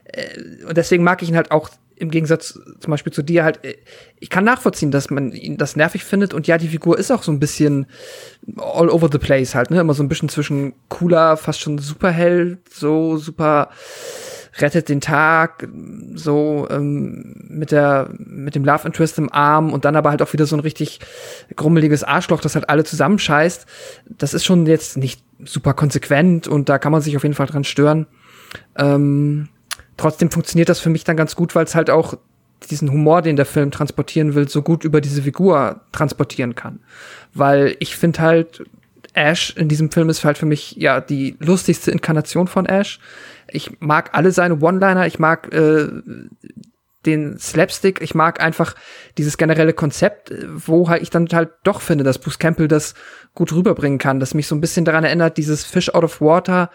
[0.05, 3.63] äh, und deswegen mag ich ihn halt auch im Gegensatz zum Beispiel zu dir halt,
[3.63, 3.75] äh,
[4.19, 7.23] ich kann nachvollziehen, dass man ihn das nervig findet und ja, die Figur ist auch
[7.23, 7.85] so ein bisschen
[8.57, 12.59] all over the place halt, ne, immer so ein bisschen zwischen cooler, fast schon Superheld,
[12.69, 13.69] so super
[14.57, 15.67] rettet den Tag,
[16.13, 20.33] so ähm, mit der mit dem Love Interest im Arm und dann aber halt auch
[20.33, 20.99] wieder so ein richtig
[21.55, 23.65] grummeliges Arschloch, das halt alle zusammenscheißt.
[24.17, 27.47] Das ist schon jetzt nicht super konsequent und da kann man sich auf jeden Fall
[27.47, 28.07] dran stören.
[28.77, 29.49] Ähm,
[29.97, 32.15] trotzdem funktioniert das für mich dann ganz gut, weil es halt auch
[32.69, 36.79] diesen Humor, den der Film transportieren will, so gut über diese Figur transportieren kann.
[37.33, 38.63] Weil ich finde halt,
[39.13, 42.99] Ash in diesem Film ist halt für mich ja die lustigste Inkarnation von Ash.
[43.47, 45.87] Ich mag alle seine One-Liner, ich mag äh,
[47.05, 48.75] den Slapstick, ich mag einfach
[49.17, 52.93] dieses generelle Konzept, wo halt ich dann halt doch finde, dass Bruce Campbell das
[53.35, 56.69] gut rüberbringen kann, das mich so ein bisschen daran erinnert, dieses Fish out of Water,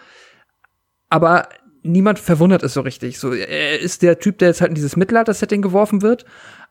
[1.09, 1.49] aber
[1.83, 3.19] niemand verwundert es so richtig.
[3.19, 6.25] So, er ist der Typ, der jetzt halt in dieses Mittelalter-Setting geworfen wird,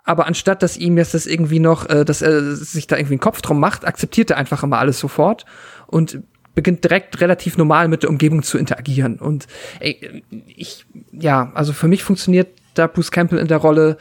[0.04, 3.20] aber anstatt dass ihm jetzt das irgendwie noch, äh, dass er sich da irgendwie einen
[3.20, 5.44] Kopf drum macht, akzeptiert er einfach immer alles sofort
[5.86, 6.20] und
[6.54, 9.20] beginnt direkt relativ normal mit der Umgebung zu interagieren.
[9.20, 9.46] Und
[9.78, 10.24] ey,
[10.56, 13.96] ich, ja, also für mich funktioniert da Bruce Campbell in der Rolle,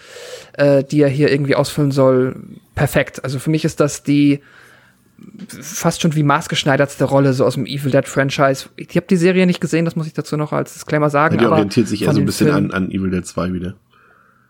[0.54, 2.36] äh, die er hier irgendwie ausfüllen soll,
[2.74, 3.24] perfekt.
[3.24, 4.42] Also für mich ist das die
[5.50, 8.70] fast schon wie maßgeschneidertste Rolle so aus dem Evil Dead Franchise.
[8.76, 11.36] Ich habe die Serie nicht gesehen, das muss ich dazu noch als Disclaimer sagen.
[11.36, 13.76] Ja, die orientiert sich eher so ein bisschen an, an Evil Dead 2 wieder.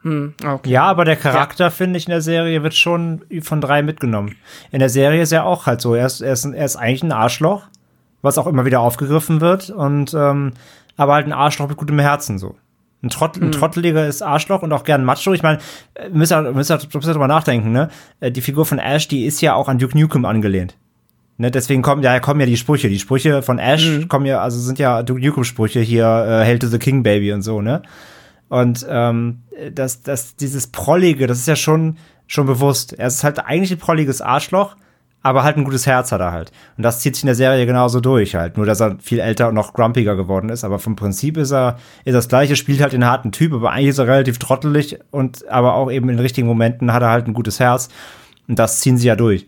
[0.04, 0.70] Hm, okay.
[0.70, 1.70] Ja, aber der Charakter, ja.
[1.70, 4.36] finde ich, in der Serie wird schon von drei mitgenommen.
[4.72, 5.96] In der Serie ist er auch halt so.
[5.96, 7.68] Er ist, er ist, er ist eigentlich ein Arschloch,
[8.22, 9.70] was auch immer wieder aufgegriffen wird.
[9.70, 10.54] Und ähm,
[10.96, 12.56] aber halt ein Arschloch mit gutem Herzen so.
[13.08, 13.52] Ein, Trott, ein mhm.
[13.54, 15.34] trotteliger ist Arschloch und auch gern Macho.
[15.34, 15.60] Ich meine,
[16.12, 17.90] müsst ihr, müsst ihr, müsst ihr drüber nachdenken, ne?
[18.20, 20.76] Äh, die Figur von Ash, die ist ja auch an Duke Nukem angelehnt.
[21.38, 22.90] Ne, deswegen kommen ja, kommen ja die Sprüche.
[22.90, 24.08] Die Sprüche von Ash mhm.
[24.08, 27.44] kommen ja, also sind ja Duke Nukem-Sprüche hier, äh, Hail to the King Baby und
[27.44, 27.82] so, ne?
[28.50, 29.44] Und ähm,
[29.74, 32.94] das, das, dieses Prollige, das ist ja schon, schon bewusst.
[32.94, 34.76] Er ist halt eigentlich ein prolliges Arschloch,
[35.28, 36.52] aber halt ein gutes Herz hat er halt.
[36.78, 38.56] Und das zieht sich in der Serie genauso durch halt.
[38.56, 40.64] Nur, dass er viel älter und noch grumpiger geworden ist.
[40.64, 43.90] Aber vom Prinzip ist er, ist das gleiche, spielt halt den harten Typ, aber eigentlich
[43.90, 47.34] ist er relativ trottelig und aber auch eben in richtigen Momenten hat er halt ein
[47.34, 47.90] gutes Herz.
[48.48, 49.48] Und das ziehen sie ja durch.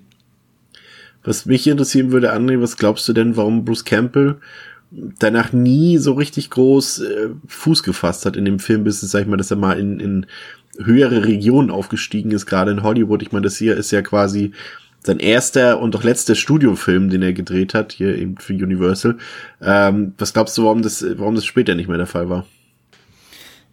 [1.24, 4.38] Was mich interessieren würde, André, was glaubst du denn, warum Bruce Campbell
[4.92, 9.38] danach nie so richtig groß äh, Fuß gefasst hat in dem Filmbusiness, sag ich mal,
[9.38, 10.26] dass er mal in, in
[10.84, 13.22] höhere Regionen aufgestiegen ist, gerade in Hollywood.
[13.22, 14.52] Ich meine, das hier ist ja quasi
[15.02, 19.18] sein erster und auch letzter Studiofilm, den er gedreht hat, hier eben für Universal.
[19.62, 22.46] Ähm, was glaubst du, warum das, warum das später nicht mehr der Fall war?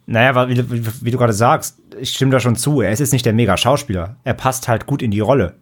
[0.05, 3.11] Naja, weil, wie, wie, du gerade sagst, ich stimme da schon zu, er ist jetzt
[3.11, 4.15] nicht der Mega-Schauspieler.
[4.23, 5.55] Er passt halt gut in die Rolle.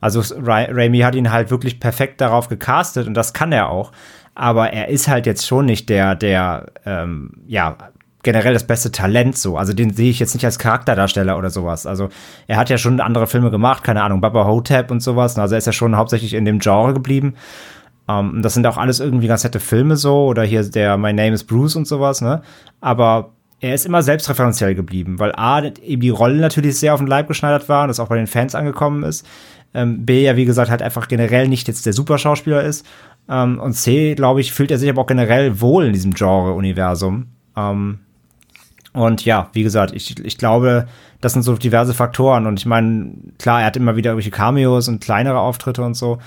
[0.00, 3.90] Also Ra Raimi hat ihn halt wirklich perfekt darauf gecastet und das kann er auch.
[4.36, 7.76] Aber er ist halt jetzt schon nicht der, der, ähm, ja,
[8.22, 9.56] generell das beste Talent so.
[9.56, 11.86] Also den sehe ich jetzt nicht als Charakterdarsteller oder sowas.
[11.86, 12.08] Also
[12.46, 15.38] er hat ja schon andere Filme gemacht, keine Ahnung, Baba Hotep und sowas.
[15.38, 17.34] Also er ist ja schon hauptsächlich in dem Genre geblieben.
[18.06, 21.12] Um, ähm, das sind auch alles irgendwie ganz nette Filme so oder hier der My
[21.12, 22.40] Name is Bruce und sowas, ne?
[22.80, 27.06] Aber er ist immer selbstreferenziell geblieben, weil A, eben die Rolle natürlich sehr auf den
[27.06, 29.26] Leib geschneidert war und das auch bei den Fans angekommen ist.
[29.74, 32.86] Ähm, B, ja, wie gesagt, halt einfach generell nicht jetzt der Superschauspieler ist.
[33.28, 37.26] Ähm, und C, glaube ich, fühlt er sich aber auch generell wohl in diesem Genre-Universum.
[37.56, 37.98] Ähm,
[38.92, 40.86] und ja, wie gesagt, ich, ich glaube,
[41.20, 42.46] das sind so diverse Faktoren.
[42.46, 46.18] Und ich meine, klar, er hat immer wieder irgendwelche Cameos und kleinere Auftritte und so.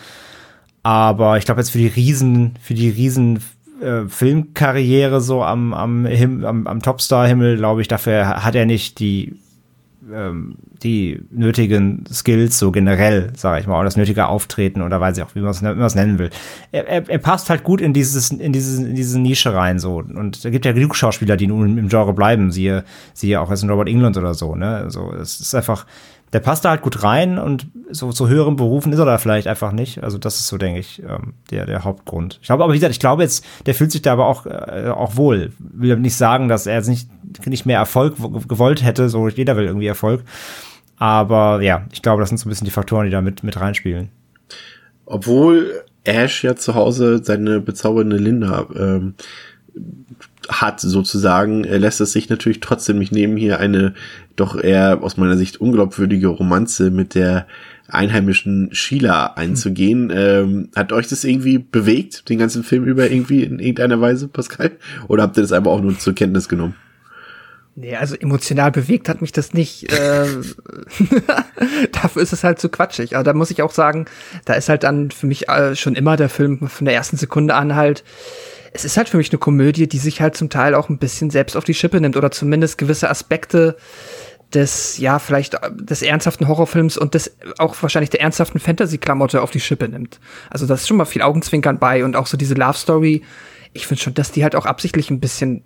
[0.84, 3.40] Aber ich glaube jetzt für die Riesen, für die Riesen
[3.82, 9.36] äh, Filmkarriere so am, am, am, am Topstar-Himmel, glaube ich, dafür hat er nicht die
[10.14, 15.18] ähm, die nötigen Skills so generell, sage ich mal, oder das nötige Auftreten oder weiß
[15.18, 16.30] ich auch, wie man es nennen will.
[16.72, 19.98] Er, er, er, passt halt gut in dieses in diese in diese Nische rein so
[19.98, 23.68] und da gibt ja genug Schauspieler, die nun im Genre bleiben, siehe siehe auch als
[23.68, 24.78] Robert England oder so, ne?
[24.78, 25.86] Also es ist einfach
[26.34, 29.48] der passt da halt gut rein und so zu höheren Berufen ist er da vielleicht
[29.48, 30.02] einfach nicht.
[30.02, 32.40] Also das ist so, denke ich, ähm, der, der Hauptgrund.
[32.42, 34.92] Ich glaube, aber wie gesagt, ich glaube jetzt, der fühlt sich da aber auch, äh,
[34.96, 35.52] auch wohl.
[35.60, 37.10] Will nicht sagen, dass er jetzt nicht,
[37.46, 38.16] nicht mehr Erfolg
[38.48, 39.10] gewollt hätte.
[39.10, 40.24] So, jeder will irgendwie Erfolg.
[40.98, 43.60] Aber ja, ich glaube, das sind so ein bisschen die Faktoren, die da mit, mit
[43.60, 44.10] reinspielen.
[45.06, 49.16] Obwohl Ash ja zu Hause seine bezaubernde Linda ähm,
[50.52, 53.94] hat sozusagen, lässt es sich natürlich trotzdem nicht nehmen, hier eine
[54.36, 57.48] doch eher aus meiner Sicht unglaubwürdige Romanze mit der
[57.88, 60.10] einheimischen Sheila einzugehen.
[60.10, 60.18] Hm.
[60.18, 64.72] Ähm, hat euch das irgendwie bewegt, den ganzen Film über irgendwie in irgendeiner Weise, Pascal?
[65.08, 66.76] Oder habt ihr das einfach auch nur zur Kenntnis genommen?
[67.76, 69.92] Nee, also emotional bewegt hat mich das nicht.
[69.92, 70.28] Äh,
[71.92, 73.16] dafür ist es halt zu quatschig.
[73.16, 74.06] Aber da muss ich auch sagen,
[74.46, 77.56] da ist halt dann für mich äh, schon immer der Film von der ersten Sekunde
[77.56, 78.04] an halt
[78.74, 81.30] es ist halt für mich eine Komödie, die sich halt zum Teil auch ein bisschen
[81.30, 83.76] selbst auf die Schippe nimmt oder zumindest gewisse Aspekte
[84.54, 89.60] des, ja, vielleicht des ernsthaften Horrorfilms und des auch wahrscheinlich der ernsthaften Fantasy-Klamotte auf die
[89.60, 90.20] Schippe nimmt.
[90.50, 93.24] Also da ist schon mal viel Augenzwinkern bei und auch so diese Love Story.
[93.74, 95.64] Ich finde schon, dass die halt auch absichtlich ein bisschen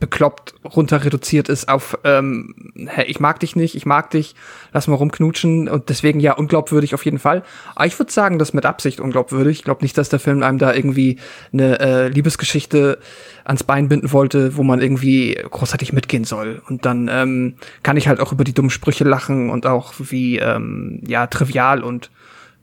[0.00, 2.54] bekloppt runter reduziert ist auf ähm,
[2.86, 4.34] hey, ich mag dich nicht, ich mag dich,
[4.72, 7.44] lass mal rumknutschen und deswegen ja unglaubwürdig auf jeden Fall.
[7.74, 9.58] Aber ich würde sagen, das mit Absicht unglaubwürdig.
[9.58, 11.18] Ich glaube nicht, dass der Film einem da irgendwie
[11.52, 12.98] eine äh, Liebesgeschichte
[13.44, 16.62] ans Bein binden wollte, wo man irgendwie großartig mitgehen soll.
[16.66, 20.38] Und dann ähm, kann ich halt auch über die dummen Sprüche lachen und auch wie
[20.38, 22.10] ähm, ja trivial und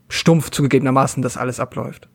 [0.08, 2.08] stumpf zugegebenermaßen das alles abläuft.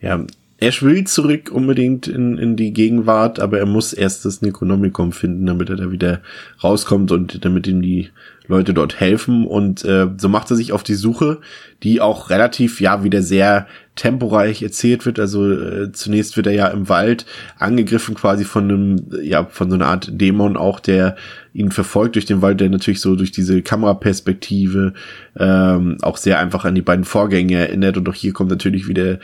[0.00, 0.20] Ja,
[0.64, 5.46] Ash will zurück unbedingt in, in die Gegenwart, aber er muss erst das Necronomicon finden,
[5.46, 6.20] damit er da wieder
[6.62, 8.10] rauskommt und damit ihm die
[8.46, 9.46] Leute dort helfen.
[9.46, 11.40] Und äh, so macht er sich auf die Suche,
[11.82, 15.18] die auch relativ, ja, wieder sehr temporeich erzählt wird.
[15.18, 17.26] Also äh, zunächst wird er ja im Wald
[17.58, 21.16] angegriffen quasi von einem, ja, von so einer Art Dämon auch, der
[21.54, 24.92] ihn verfolgt durch den Wald, der natürlich so durch diese Kameraperspektive
[25.38, 27.96] ähm, auch sehr einfach an die beiden Vorgänge erinnert.
[27.96, 29.20] Und auch hier kommt natürlich wieder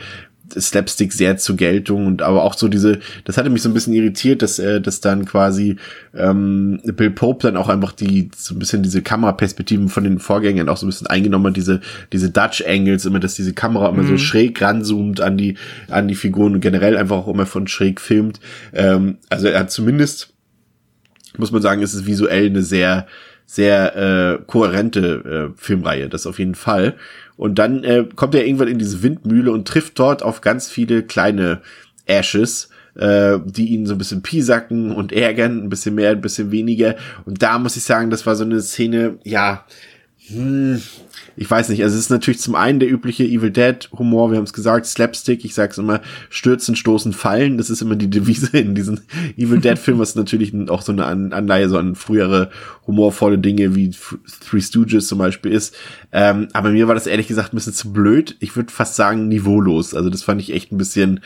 [0.59, 3.93] Slapstick sehr zur Geltung und aber auch so diese, das hatte mich so ein bisschen
[3.93, 5.77] irritiert, dass äh, dass dann quasi
[6.13, 10.69] ähm, Bill Pope dann auch einfach die so ein bisschen diese Kameraperspektiven von den Vorgängern
[10.69, 14.03] auch so ein bisschen eingenommen hat, diese diese Dutch Angles immer, dass diese Kamera immer
[14.03, 14.09] mhm.
[14.09, 15.57] so schräg ranzoomt an die
[15.89, 18.39] an die Figuren und generell einfach auch immer von schräg filmt.
[18.73, 20.33] Ähm, also er hat zumindest
[21.37, 23.07] muss man sagen, ist es visuell eine sehr
[23.51, 26.95] sehr äh, kohärente äh, Filmreihe, das auf jeden Fall.
[27.35, 31.03] Und dann äh, kommt er irgendwann in diese Windmühle und trifft dort auf ganz viele
[31.03, 31.59] kleine
[32.05, 36.51] Ashes, äh, die ihn so ein bisschen piesacken und ärgern, ein bisschen mehr, ein bisschen
[36.51, 36.95] weniger.
[37.25, 39.65] Und da muss ich sagen, das war so eine Szene, ja,
[40.33, 40.81] hm,
[41.37, 44.37] ich weiß nicht, also es ist natürlich zum einen der übliche Evil Dead Humor, wir
[44.37, 48.57] haben es gesagt, Slapstick, ich sag's immer, stürzen, stoßen, fallen, das ist immer die Devise
[48.57, 49.01] in diesen
[49.37, 52.51] Evil Dead Filmen, was natürlich auch so eine Anleihe so an frühere
[52.85, 53.91] humorvolle Dinge wie
[54.41, 55.75] Three Stooges zum Beispiel ist.
[56.11, 58.35] Ähm, aber mir war das ehrlich gesagt ein bisschen zu blöd.
[58.39, 59.93] Ich würde fast sagen niveaulos.
[59.93, 61.21] Also das fand ich echt ein bisschen,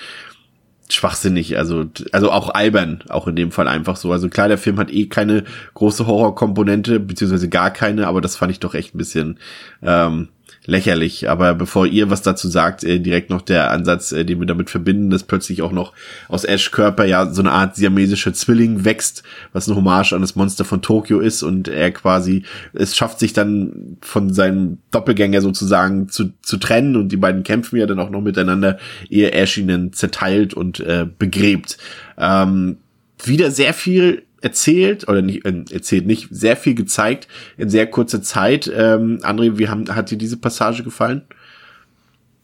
[0.89, 4.11] schwachsinnig, also also auch albern, auch in dem Fall einfach so.
[4.11, 5.43] Also klar, der Film hat eh keine
[5.73, 9.39] große Horrorkomponente, beziehungsweise gar keine, aber das fand ich doch echt ein bisschen
[9.81, 10.29] ähm,
[10.65, 11.29] lächerlich.
[11.29, 14.69] Aber bevor ihr was dazu sagt, äh, direkt noch der Ansatz, äh, den wir damit
[14.69, 15.93] verbinden, dass plötzlich auch noch
[16.27, 19.23] aus Ash Körper ja so eine Art siamesischer Zwilling wächst,
[19.53, 23.33] was eine Hommage an das Monster von Tokio ist und er quasi, es schafft sich
[23.33, 28.09] dann von seinem Doppelgänger sozusagen zu, zu trennen und die beiden kämpfen ja dann auch
[28.09, 28.77] noch miteinander,
[29.09, 31.77] ehe Ash ihn zerteilt und äh, begräbt.
[32.17, 32.77] Ähm,
[33.23, 37.27] wieder sehr viel erzählt oder nicht äh, erzählt nicht sehr viel gezeigt
[37.57, 38.71] in sehr kurzer Zeit.
[38.73, 41.23] Ähm, André, wie haben, hat dir diese Passage gefallen?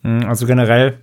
[0.01, 0.97] Hm, also generell,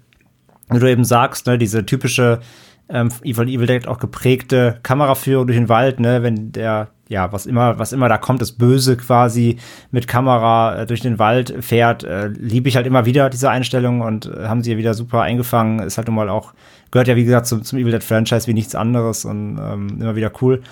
[0.71, 2.41] wie du eben sagst, ne, diese typische
[2.89, 7.47] ähm, Evil Evil Dead auch geprägte Kameraführung durch den Wald, ne, wenn der ja, was
[7.47, 9.57] immer, was immer da kommt, das Böse quasi
[9.91, 14.03] mit Kamera äh, durch den Wald fährt, äh, liebe ich halt immer wieder diese Einstellung
[14.03, 15.81] und äh, haben sie ja wieder super eingefangen.
[15.81, 16.53] Ist halt nun mal auch,
[16.91, 20.17] gehört ja wie gesagt zum, zum Evil Dead Franchise wie nichts anderes und ähm, immer
[20.17, 20.63] wieder cool.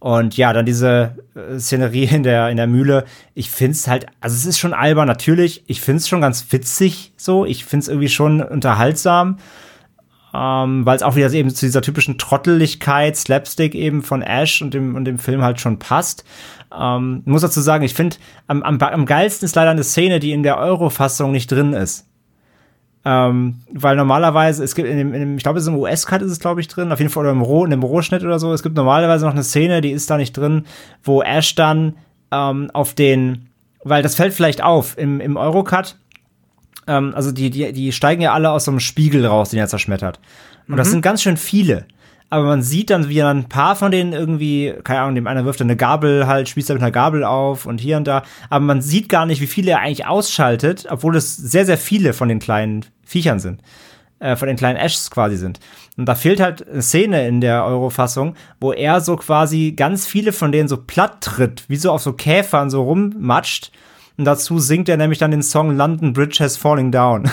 [0.00, 3.04] Und ja, dann diese äh, Szenerie in der, in der Mühle.
[3.34, 5.62] Ich find's halt, also es ist schon albern, natürlich.
[5.66, 7.46] Ich find's schon ganz witzig so.
[7.46, 9.38] Ich find's irgendwie schon unterhaltsam
[10.34, 14.74] ähm, weil es auch wieder eben zu dieser typischen Trotteligkeit, Slapstick eben von Ash und
[14.74, 16.24] dem, und dem Film halt schon passt.
[16.76, 18.16] Ähm, muss dazu sagen, ich finde,
[18.48, 22.08] am, am, am geilsten ist leider eine Szene, die in der Euro-Fassung nicht drin ist.
[23.04, 26.22] Ähm, weil normalerweise, es gibt in dem, in dem ich glaube, es ist im US-Cut
[26.22, 28.40] ist es, glaube ich, drin, auf jeden Fall oder im Roh, in dem Rohschnitt oder
[28.40, 28.52] so.
[28.52, 30.64] Es gibt normalerweise noch eine Szene, die ist da nicht drin,
[31.04, 31.96] wo Ash dann
[32.32, 33.50] ähm, auf den,
[33.84, 35.96] weil das fällt vielleicht auf, im, im Euro-Cut
[36.86, 39.68] ähm, also die, die, die steigen ja alle aus so einem Spiegel raus, den er
[39.68, 40.20] zerschmettert.
[40.66, 40.78] Und mhm.
[40.78, 41.86] das sind ganz schön viele.
[42.30, 45.44] Aber man sieht dann, wie dann ein paar von denen irgendwie, keine Ahnung, dem einer
[45.44, 48.22] wirft eine Gabel halt, spießt er mit einer Gabel auf und hier und da.
[48.50, 52.12] Aber man sieht gar nicht, wie viele er eigentlich ausschaltet, obwohl es sehr, sehr viele
[52.12, 53.60] von den kleinen Viechern sind.
[54.20, 55.60] Äh, von den kleinen Ashs quasi sind.
[55.96, 60.32] Und da fehlt halt eine Szene in der Euro-Fassung, wo er so quasi ganz viele
[60.32, 63.70] von denen so platt tritt, wie so auf so Käfern so rummatscht
[64.16, 67.28] und dazu singt er nämlich dann den Song London Bridge has falling down.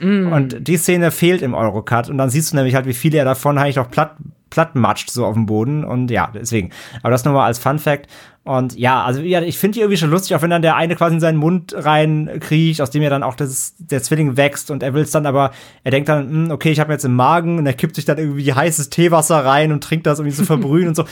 [0.00, 0.32] Mm.
[0.32, 2.08] Und die Szene fehlt im Eurocut.
[2.08, 4.16] Und dann siehst du nämlich halt, wie viele er davon eigentlich noch platt,
[4.50, 5.84] platt matscht, so auf dem Boden.
[5.84, 6.70] Und ja, deswegen.
[7.02, 8.08] Aber das nur mal als Fun Fact.
[8.44, 10.96] Und ja, also ja, ich finde die irgendwie schon lustig, auch wenn dann der eine
[10.96, 14.82] quasi in seinen Mund reinkriecht, aus dem ja dann auch das, der Zwilling wächst und
[14.82, 15.52] er will es dann aber,
[15.84, 18.18] er denkt dann, hm, okay, ich habe jetzt im Magen und er kippt sich dann
[18.18, 21.04] irgendwie heißes Teewasser rein und trinkt das, um ihn zu verbrühen und so.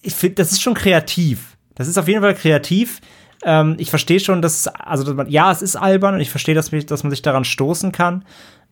[0.00, 1.56] Ich finde, das ist schon kreativ.
[1.76, 3.00] Das ist auf jeden Fall kreativ.
[3.44, 7.02] Ähm, ich verstehe schon, dass, also ja, es ist albern und ich verstehe, dass, dass
[7.02, 8.24] man sich daran stoßen kann.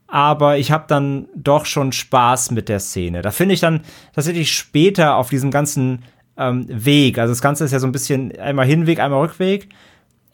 [0.06, 3.22] Aber ich habe dann doch schon Spaß mit der Szene.
[3.22, 6.02] Da finde ich dann tatsächlich später auf diesem ganzen
[6.36, 7.18] ähm, Weg.
[7.18, 9.68] Also das Ganze ist ja so ein bisschen einmal Hinweg, einmal Rückweg.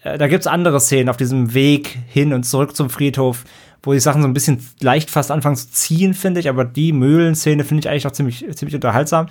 [0.03, 3.45] Äh, da gibt's andere Szenen auf diesem Weg hin und zurück zum Friedhof,
[3.83, 6.49] wo die Sachen so ein bisschen leicht fast anfangen zu ziehen, finde ich.
[6.49, 9.27] Aber die Mühlenszene finde ich eigentlich noch ziemlich, ziemlich unterhaltsam.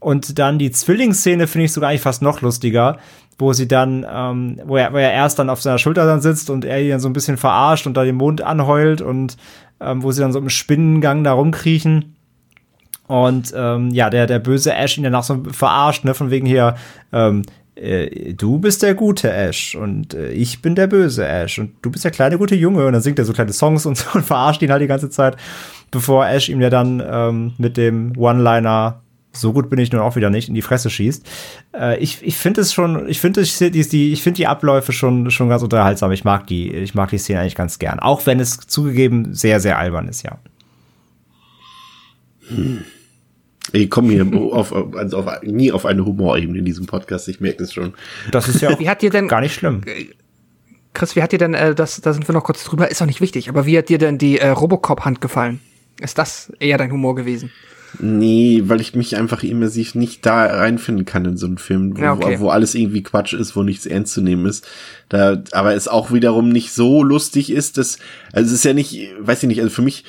[0.00, 2.98] Und dann die Zwillingsszene finde ich sogar eigentlich fast noch lustiger,
[3.38, 6.50] wo sie dann, ähm, wo, er, wo er erst dann auf seiner Schulter dann sitzt
[6.50, 9.36] und er ihn dann so ein bisschen verarscht und da den Mond anheult und
[9.80, 12.16] ähm, wo sie dann so im Spinnengang da rumkriechen.
[13.08, 16.76] Und ähm, ja, der, der böse Ash ihn danach so verarscht, ne, von wegen hier,
[17.12, 17.42] ähm,
[17.74, 21.90] äh, du bist der gute Ash und äh, ich bin der böse Ash und du
[21.90, 24.24] bist der kleine gute Junge und dann singt er so kleine Songs und so und
[24.24, 25.36] verarscht ihn halt die ganze Zeit,
[25.90, 29.02] bevor Ash ihm ja dann ähm, mit dem One-Liner
[29.32, 31.26] so gut bin ich nun auch wieder nicht in die Fresse schießt.
[31.74, 35.30] Äh, ich ich finde es schon, ich finde die, die, ich finde die Abläufe schon
[35.30, 36.12] schon ganz unterhaltsam.
[36.12, 39.60] Ich mag die, ich mag die Szene eigentlich ganz gern, auch wenn es zugegeben sehr
[39.60, 40.38] sehr albern ist, ja.
[42.48, 42.84] Hm.
[43.72, 47.62] Ich komme hier auf, also auf, nie auf eine Humorebene in diesem Podcast, ich merke
[47.62, 47.94] es schon.
[48.30, 49.82] Das ist ja auch wie hat dir denn, gar nicht schlimm.
[50.94, 53.06] Chris, wie hat dir denn, äh, das, da sind wir noch kurz drüber, ist auch
[53.06, 55.60] nicht wichtig, aber wie hat dir denn die äh, Robocop-Hand gefallen?
[56.00, 57.50] Ist das eher dein Humor gewesen?
[57.98, 62.02] Nee, weil ich mich einfach immersiv nicht da reinfinden kann in so einen Film, wo,
[62.02, 62.40] ja, okay.
[62.40, 64.66] wo, alles irgendwie Quatsch ist, wo nichts ernst zu nehmen ist.
[65.08, 67.98] Da, aber es auch wiederum nicht so lustig ist, dass,
[68.32, 70.04] also es ist ja nicht, weiß ich nicht, also für mich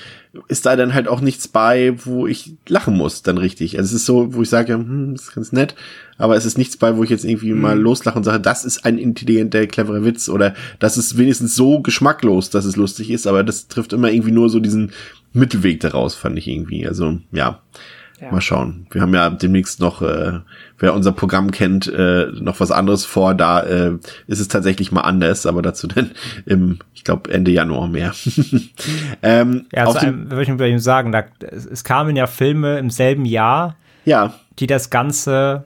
[0.48, 3.78] ist da dann halt auch nichts bei, wo ich lachen muss, dann richtig.
[3.78, 5.76] Also es ist so, wo ich sage, hm, das ist ganz nett,
[6.18, 7.62] aber es ist nichts bei, wo ich jetzt irgendwie mhm.
[7.62, 11.82] mal loslache und sage, das ist ein intelligenter, cleverer Witz oder das ist wenigstens so
[11.82, 14.92] geschmacklos, dass es lustig ist, aber das trifft immer irgendwie nur so diesen
[15.34, 16.88] Mittelweg daraus, fand ich irgendwie.
[16.88, 17.60] Also, ja.
[18.22, 18.32] Ja.
[18.32, 18.88] Mal schauen.
[18.92, 20.40] Wir haben ja demnächst noch, äh,
[20.78, 23.34] wer unser Programm kennt, äh, noch was anderes vor.
[23.34, 26.12] Da äh, ist es tatsächlich mal anders, aber dazu dann
[26.46, 28.14] im, ich glaube, Ende Januar mehr.
[29.24, 32.78] ähm, ja, zu einem, würde ich bei ihm sagen, da, es, es kamen ja Filme
[32.78, 33.76] im selben Jahr,
[34.06, 34.34] ja.
[34.60, 35.66] die das Ganze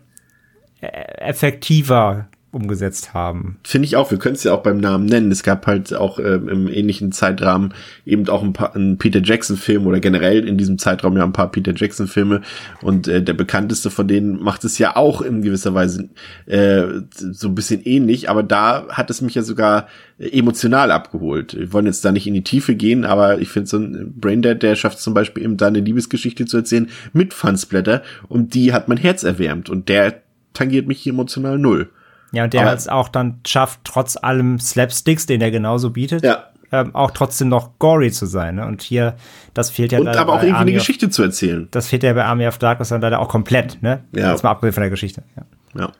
[0.81, 0.87] äh,
[1.19, 2.27] effektiver
[2.57, 3.57] umgesetzt haben.
[3.63, 4.11] Finde ich auch.
[4.11, 5.31] Wir können es ja auch beim Namen nennen.
[5.31, 7.73] Es gab halt auch ähm, im ähnlichen Zeitrahmen
[8.05, 11.33] eben auch ein paar ein Peter Jackson Film oder generell in diesem Zeitraum ja ein
[11.33, 12.41] paar Peter Jackson Filme
[12.81, 16.09] und äh, der bekannteste von denen macht es ja auch in gewisser Weise
[16.47, 16.83] äh,
[17.13, 19.87] so ein bisschen ähnlich, aber da hat es mich ja sogar
[20.19, 21.55] emotional abgeholt.
[21.57, 24.63] Wir wollen jetzt da nicht in die Tiefe gehen, aber ich finde so ein Braindead,
[24.63, 28.87] der schafft zum Beispiel eben da eine Liebesgeschichte zu erzählen mit Fansblätter und die hat
[28.87, 30.21] mein Herz erwärmt und der
[30.53, 31.89] tangiert mich emotional null.
[32.31, 36.23] Ja, und der hat es auch dann schafft, trotz allem Slapsticks, den er genauso bietet,
[36.23, 36.45] ja.
[36.71, 38.55] ähm, auch trotzdem noch gory zu sein.
[38.55, 38.65] Ne?
[38.65, 39.15] Und hier,
[39.53, 41.67] das fehlt ja Und aber auch irgendwie eine Geschichte of, zu erzählen.
[41.71, 44.03] Das fehlt ja bei Army of Darkness dann leider auch komplett, ne?
[44.11, 44.31] Ja.
[44.31, 45.23] Jetzt mal abgesehen von der Geschichte.
[45.35, 45.43] Ja.
[45.79, 45.91] Ja,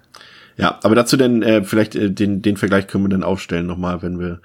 [0.58, 4.02] ja aber dazu denn, äh, vielleicht äh, den, den Vergleich können wir dann aufstellen nochmal,
[4.02, 4.42] wenn wir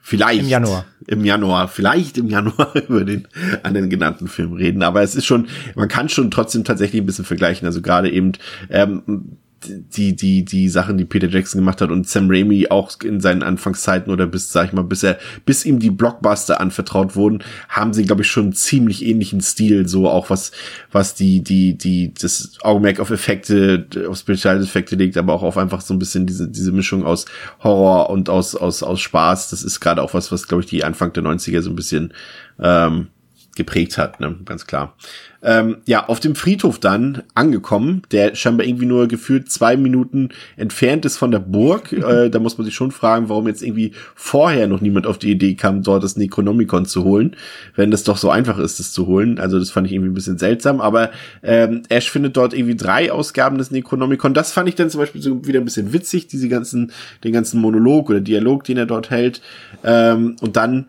[0.00, 0.86] vielleicht im Januar.
[1.06, 3.28] Im Januar, vielleicht im Januar über den
[3.62, 4.82] anderen genannten Film reden.
[4.82, 7.66] Aber es ist schon, man kann schon trotzdem tatsächlich ein bisschen vergleichen.
[7.66, 8.32] Also gerade eben
[8.68, 13.20] ähm, die, die, die Sachen, die Peter Jackson gemacht hat und Sam Raimi auch in
[13.20, 17.42] seinen Anfangszeiten oder bis, sag ich mal, bis er, bis ihm die Blockbuster anvertraut wurden,
[17.68, 20.52] haben sie, glaube ich, schon ziemlich ähnlichen Stil, so auch was,
[20.92, 25.82] was die, die, die, das Augenmerk auf Effekte, auf Spezialeffekte legt, aber auch auf einfach
[25.82, 27.26] so ein bisschen diese, diese Mischung aus
[27.62, 29.50] Horror und aus, aus, aus Spaß.
[29.50, 32.14] Das ist gerade auch was, was, glaube ich, die Anfang der 90er so ein bisschen,
[32.58, 33.08] ähm,
[33.56, 34.36] geprägt hat, ne?
[34.44, 34.94] ganz klar.
[35.42, 41.06] Ähm, ja, auf dem Friedhof dann angekommen, der scheinbar irgendwie nur gefühlt zwei Minuten entfernt
[41.06, 41.92] ist von der Burg.
[41.92, 45.30] äh, da muss man sich schon fragen, warum jetzt irgendwie vorher noch niemand auf die
[45.30, 47.36] Idee kam, dort das Necronomicon zu holen,
[47.74, 49.38] wenn das doch so einfach ist, das zu holen.
[49.38, 51.10] Also das fand ich irgendwie ein bisschen seltsam, aber
[51.42, 54.34] ähm, Ash findet dort irgendwie drei Ausgaben des Necronomicon.
[54.34, 56.92] Das fand ich dann zum Beispiel so wieder ein bisschen witzig, diese ganzen,
[57.24, 59.40] den ganzen Monolog oder Dialog, den er dort hält.
[59.84, 60.86] Ähm, und dann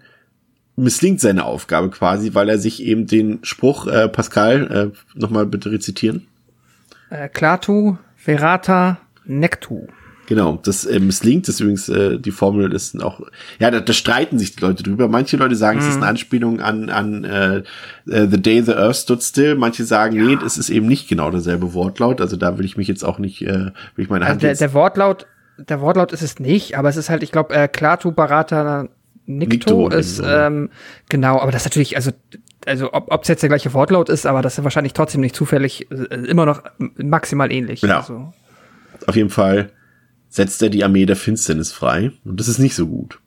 [0.75, 5.71] misslingt seine Aufgabe quasi, weil er sich eben den Spruch, äh, Pascal, äh, nochmal bitte
[5.71, 6.27] rezitieren.
[7.09, 9.87] Äh, Clatu, Verata, Nectu.
[10.27, 13.19] Genau, das äh, misslingt, das ist übrigens äh, die Formel ist auch,
[13.59, 15.09] ja, da, da streiten sich die Leute drüber.
[15.09, 15.81] Manche Leute sagen, mm.
[15.81, 16.09] es ist eine mhm.
[16.09, 17.57] Anspielung an, an äh,
[18.09, 19.55] äh, The Day the Earth Stood Still.
[19.55, 20.23] Manche sagen, ja.
[20.23, 22.21] nee, es ist eben nicht genau derselbe Wortlaut.
[22.21, 24.55] Also da will ich mich jetzt auch nicht, äh, will ich meine also Hand der,
[24.55, 28.13] der Wortlaut, der Wortlaut ist es nicht, aber es ist halt, ich glaube, äh, Klatu
[28.13, 28.87] Barata
[29.37, 30.69] Nikto, ist, ähm,
[31.09, 32.11] genau, aber das ist natürlich, also,
[32.65, 35.89] also ob es jetzt der gleiche Wortlaut ist, aber das ist wahrscheinlich trotzdem nicht zufällig,
[35.91, 36.63] äh, immer noch
[36.97, 37.81] maximal ähnlich.
[37.81, 37.99] Ja.
[37.99, 38.33] Also.
[39.07, 39.71] Auf jeden Fall
[40.29, 42.11] setzt er die Armee der Finsternis frei.
[42.23, 43.19] Und das ist nicht so gut.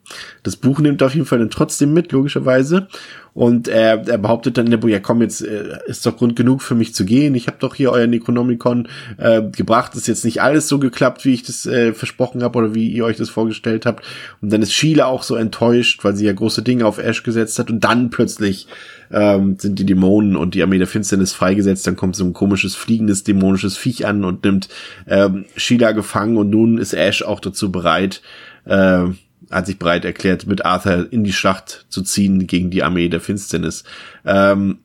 [0.42, 2.88] Das Buch nimmt auf jeden Fall dann trotzdem mit, logischerweise.
[3.34, 6.36] Und er, er behauptet dann in der Buch, ja komm, jetzt äh, ist doch Grund
[6.36, 7.34] genug für mich zu gehen.
[7.34, 8.88] Ich habe doch hier euer Necronomicon
[9.18, 9.96] äh, gebracht.
[9.96, 13.04] Ist jetzt nicht alles so geklappt, wie ich das äh, versprochen habe oder wie ihr
[13.04, 14.04] euch das vorgestellt habt.
[14.40, 17.58] Und dann ist Sheila auch so enttäuscht, weil sie ja große Dinge auf Ash gesetzt
[17.58, 17.70] hat.
[17.70, 18.68] Und dann plötzlich
[19.10, 21.88] ähm, sind die Dämonen und die Armee der Finsternis freigesetzt.
[21.88, 24.68] Dann kommt so ein komisches, fliegendes, dämonisches Viech an und nimmt
[25.08, 26.36] ähm, Sheila gefangen.
[26.36, 28.22] Und nun ist Ash auch dazu bereit,
[28.64, 29.06] äh,
[29.50, 33.20] hat sich bereit erklärt, mit Arthur in die Schlacht zu ziehen gegen die Armee der
[33.20, 33.84] Finsternis.
[34.24, 34.78] Ähm,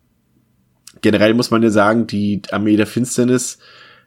[1.01, 3.59] generell muss man ja sagen, die Armee der Finsternis,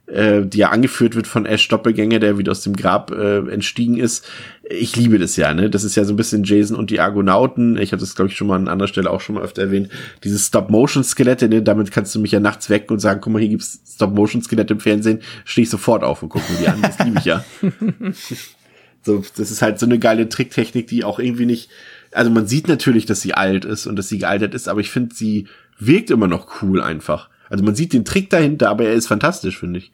[0.07, 3.99] äh, die ja angeführt wird von Ash Doppelgänger, der wieder aus dem Grab äh, entstiegen
[3.99, 4.27] ist.
[4.69, 5.71] Ich liebe das ja, ne?
[5.71, 7.79] Das ist ja so ein bisschen Jason und die Argonauten.
[7.79, 9.91] Ich habe das, glaube ich, schon mal an anderer Stelle auch schon mal öfter erwähnt.
[10.25, 11.63] Dieses Stop-Motion-Skelette, ne?
[11.63, 14.81] damit kannst du mich ja nachts wecken und sagen, guck mal, hier gibt's Stop-Motion-Skelette im
[14.81, 15.21] Fernsehen.
[15.45, 16.83] Stehe ich sofort auf und gucke mir die an.
[16.83, 17.45] Das liebe ich ja.
[19.03, 21.71] So, das ist halt so eine geile Tricktechnik, die auch irgendwie nicht,
[22.13, 24.91] also man sieht natürlich, dass sie alt ist und dass sie gealtert ist, aber ich
[24.91, 25.49] finde, sie
[25.79, 27.29] wirkt immer noch cool einfach.
[27.51, 29.93] Also man sieht den Trick dahinter, aber er ist fantastisch, finde ich.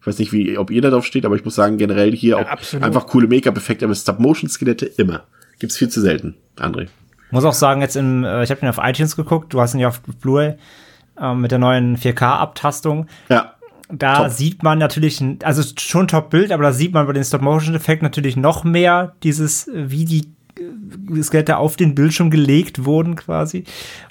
[0.00, 2.46] Ich weiß nicht, wie, ob ihr darauf steht, aber ich muss sagen, generell hier auch
[2.46, 2.84] absolut.
[2.84, 5.24] einfach coole Make-up-Effekte, aber Stop-Motion-Skelette immer.
[5.58, 6.88] Gibt's viel zu selten, André.
[7.30, 9.80] Muss auch sagen, jetzt im, äh, ich habe ihn auf iTunes geguckt, du hast ihn
[9.80, 10.54] ja auf Blu-ray
[11.20, 13.06] äh, mit der neuen 4K-Abtastung.
[13.28, 13.53] Ja.
[13.90, 14.30] Da Top.
[14.32, 18.64] sieht man natürlich, also schon Top-Bild, aber da sieht man bei den Stop-Motion-Effekt natürlich noch
[18.64, 20.28] mehr dieses, äh, wie die
[20.58, 23.64] äh, Skelette auf den Bildschirm gelegt wurden quasi.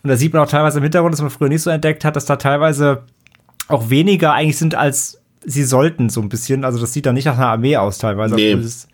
[0.04, 2.16] Und da sieht man auch teilweise im Hintergrund, dass man früher nicht so entdeckt hat,
[2.16, 3.04] dass da teilweise
[3.68, 6.64] auch weniger eigentlich sind, als sie sollten, so ein bisschen.
[6.64, 8.36] Also das sieht dann nicht nach einer Armee aus teilweise.
[8.36, 8.52] Nee.
[8.54, 8.88] es-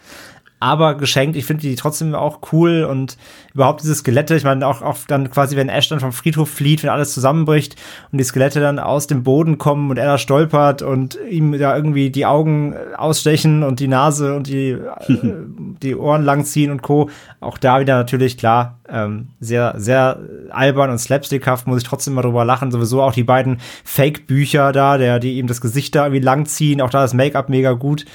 [0.59, 3.17] aber geschenkt, ich finde die trotzdem auch cool und
[3.53, 6.83] überhaupt diese Skelette, ich meine auch, auch dann quasi, wenn Ash dann vom Friedhof flieht,
[6.83, 7.75] wenn alles zusammenbricht
[8.11, 11.75] und die Skelette dann aus dem Boden kommen und er da stolpert und ihm da
[11.75, 14.79] irgendwie die Augen ausstechen und die Nase und die, äh,
[15.81, 17.09] die Ohren langziehen und Co.
[17.39, 22.21] Auch da wieder natürlich klar, ähm, sehr, sehr albern und slapstickhaft, muss ich trotzdem mal
[22.21, 22.71] drüber lachen.
[22.71, 26.89] Sowieso auch die beiden Fake-Bücher da, der, die ihm das Gesicht da irgendwie langziehen, auch
[26.89, 28.05] da das Make-up mega gut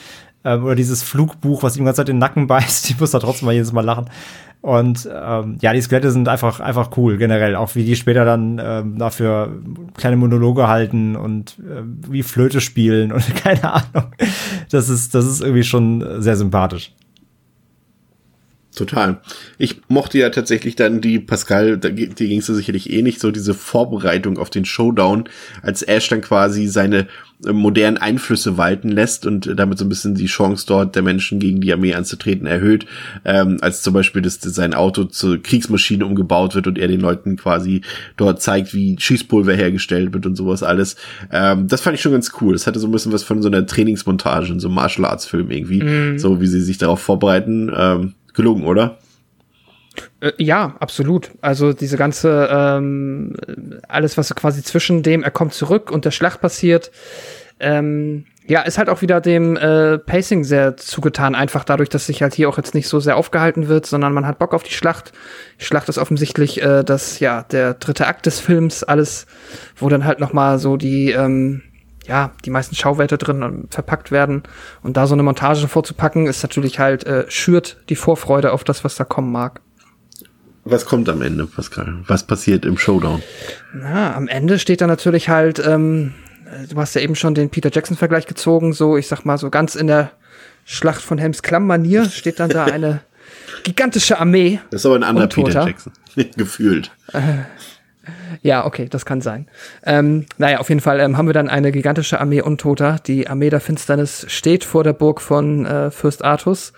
[0.45, 3.19] ähm, oder dieses Flugbuch, was ihm die ganze Zeit den Nacken beißt, ich muss da
[3.19, 4.11] trotzdem mal jedes Mal lachen.
[4.61, 8.59] Und ähm, ja, die Skelette sind einfach einfach cool generell, auch wie die später dann
[8.65, 9.61] ähm, dafür
[9.95, 14.13] kleine Monologe halten und äh, wie Flöte spielen und keine Ahnung.
[14.71, 16.95] Das ist das ist irgendwie schon sehr sympathisch.
[18.75, 19.21] Total.
[19.57, 23.55] Ich mochte ja tatsächlich dann die Pascal, dir ging es sicherlich eh nicht, so diese
[23.55, 25.29] Vorbereitung auf den Showdown,
[25.63, 27.07] als Ash dann quasi seine
[27.47, 31.39] äh, modernen Einflüsse walten lässt und damit so ein bisschen die Chance dort der Menschen
[31.39, 32.87] gegen die Armee anzutreten erhöht,
[33.25, 37.37] ähm, als zum Beispiel, dass sein Auto zur Kriegsmaschine umgebaut wird und er den Leuten
[37.37, 37.83] quasi
[38.17, 40.97] dort zeigt, wie Schießpulver hergestellt wird und sowas alles.
[41.31, 42.55] Ähm, das fand ich schon ganz cool.
[42.55, 45.27] Das hatte so ein bisschen was von so einer Trainingsmontage in so einem Martial Arts
[45.27, 46.19] Film irgendwie, Mhm.
[46.19, 47.71] so wie sie sich darauf vorbereiten.
[47.77, 48.99] Ähm, gelungen, oder?
[50.21, 51.31] Äh, ja, absolut.
[51.41, 53.37] Also diese ganze, ähm,
[53.89, 56.91] alles, was quasi zwischen dem, er kommt zurück und der Schlacht passiert,
[57.61, 62.21] ähm, ja, ist halt auch wieder dem äh, Pacing sehr zugetan, einfach dadurch, dass sich
[62.21, 64.75] halt hier auch jetzt nicht so sehr aufgehalten wird, sondern man hat Bock auf die
[64.75, 65.13] Schlacht.
[65.61, 69.27] Die Schlacht ist offensichtlich äh, das, ja, der dritte Akt des Films, alles,
[69.77, 71.63] wo dann halt noch mal so die, ähm,
[72.07, 74.43] ja, die meisten Schauwerte drin ähm, verpackt werden.
[74.83, 78.85] Und da so eine Montage vorzupacken, ist natürlich halt, äh, schürt die Vorfreude auf das,
[78.85, 79.61] was da kommen mag.
[80.65, 82.03] Was kommt am Ende, Pascal?
[82.07, 83.23] Was passiert im Showdown?
[83.75, 86.15] Na, am Ende steht da natürlich halt, ähm,
[86.47, 89.51] äh, du hast ja eben schon den Peter Jackson-Vergleich gezogen, so, ich sag mal, so
[89.51, 90.13] ganz in der
[90.65, 93.01] Schlacht von Helms Klamm-Manier steht dann da eine
[93.63, 94.61] gigantische Armee.
[94.71, 95.67] Das ist aber ein anderer Peter.
[95.67, 95.93] Jackson.
[96.37, 96.91] Gefühlt.
[98.43, 99.49] Ja, okay, das kann sein.
[99.85, 102.99] Ähm, naja, auf jeden Fall ähm, haben wir dann eine gigantische Armee Untoter.
[103.07, 106.73] Die Armee der Finsternis steht vor der Burg von äh, Fürst Artus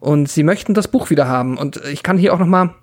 [0.00, 1.56] und sie möchten das Buch wieder haben.
[1.58, 2.74] Und ich kann hier auch noch mal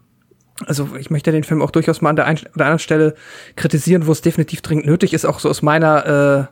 [0.68, 3.16] also ich möchte den Film auch durchaus mal an der einen oder anderen Stelle
[3.56, 6.50] kritisieren, wo es definitiv dringend nötig ist, auch so aus meiner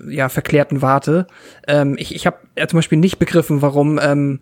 [0.00, 1.26] äh, ja verklärten Warte.
[1.66, 4.40] Ähm, ich ich habe ja zum Beispiel nicht begriffen, warum ähm,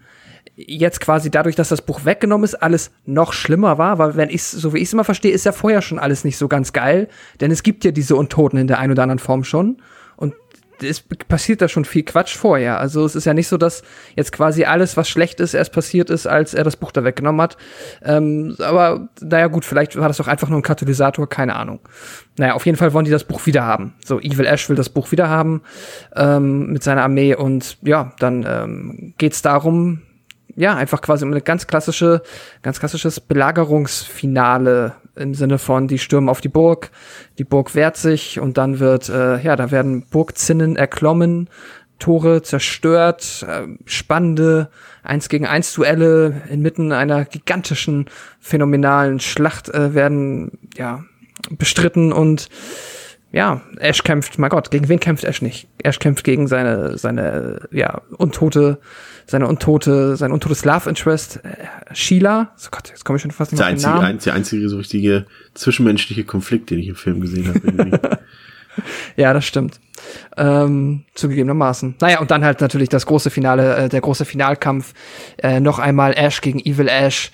[0.57, 4.43] jetzt quasi dadurch, dass das Buch weggenommen ist, alles noch schlimmer war, weil wenn ich
[4.45, 7.09] so wie ich es immer verstehe, ist ja vorher schon alles nicht so ganz geil,
[7.41, 9.79] denn es gibt ja diese Untoten in der einen oder anderen Form schon
[10.17, 10.35] und
[10.83, 12.81] es passiert da schon viel Quatsch vorher.
[12.81, 13.83] Also es ist ja nicht so, dass
[14.17, 17.41] jetzt quasi alles, was schlecht ist, erst passiert ist, als er das Buch da weggenommen
[17.41, 17.57] hat.
[18.03, 21.81] Ähm, aber naja gut, vielleicht war das doch einfach nur ein Katalysator, keine Ahnung.
[22.37, 23.95] Naja, auf jeden Fall wollen die das Buch wieder haben.
[24.05, 25.63] So, Evil Ash will das Buch wieder haben
[26.17, 30.03] ähm, mit seiner Armee und ja, dann ähm, geht's darum,
[30.57, 32.23] ja, einfach quasi um eine ganz klassische,
[32.63, 36.91] ganz klassisches Belagerungsfinale im Sinne von, die stürmen auf die Burg,
[37.39, 41.49] die Burg wehrt sich und dann wird, äh, ja, da werden Burgzinnen erklommen,
[41.99, 44.71] Tore zerstört, äh, spannende
[45.03, 48.07] eins gegen eins Duelle inmitten einer gigantischen,
[48.41, 51.05] phänomenalen Schlacht äh, werden, ja,
[51.51, 52.49] bestritten und
[53.33, 55.67] ja, Ash kämpft, mein Gott, gegen wen kämpft Ash nicht?
[55.83, 58.79] Ash kämpft gegen seine, seine, ja, untote,
[59.27, 62.53] seine untote, sein untotes Love Interest, äh, Sheila.
[62.55, 64.19] Oh Gott, jetzt komme ich schon fast nicht auf den einzige, Namen.
[64.19, 65.25] Der einzige so richtige
[65.55, 68.21] zwischenmenschliche Konflikt, den ich im Film gesehen habe.
[69.17, 69.81] ja, das stimmt.
[70.37, 71.95] Ähm, zugegebenermaßen.
[72.01, 74.93] Naja, und dann halt natürlich das große Finale, äh, der große Finalkampf.
[75.39, 77.31] Äh, noch einmal Ash gegen Evil Ash,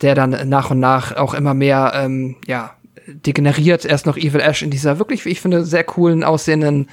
[0.00, 2.77] der dann nach und nach auch immer mehr, ähm, ja,
[3.08, 6.88] degeneriert erst noch Evil Ash in dieser wirklich, wie ich finde, sehr coolen aussehenden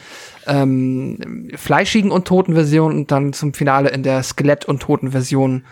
[0.47, 5.63] ähm, fleischigen und toten Version und dann zum Finale in der Skelett und toten Version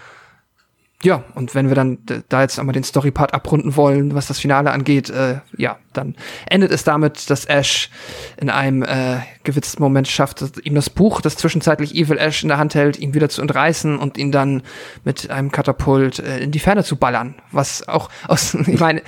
[1.04, 2.00] ja, und wenn wir dann
[2.30, 6.16] da jetzt einmal den Story-Part abrunden wollen, was das Finale angeht, äh, ja, dann
[6.50, 7.90] endet es damit, dass Ash
[8.38, 12.58] in einem äh, gewitzten Moment schafft, ihm das Buch, das zwischenzeitlich Evil Ash in der
[12.58, 14.64] Hand hält, ihn wieder zu entreißen und ihn dann
[15.04, 17.36] mit einem Katapult äh, in die Ferne zu ballern.
[17.52, 19.02] Was auch aus, ich meine,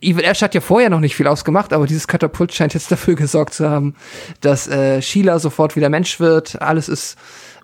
[0.00, 3.16] Evil Ash hat ja vorher noch nicht viel ausgemacht, aber dieses Katapult scheint jetzt dafür
[3.16, 3.96] gesorgt zu haben,
[4.42, 6.62] dass äh, Sheila sofort wieder Mensch wird.
[6.62, 7.18] Alles ist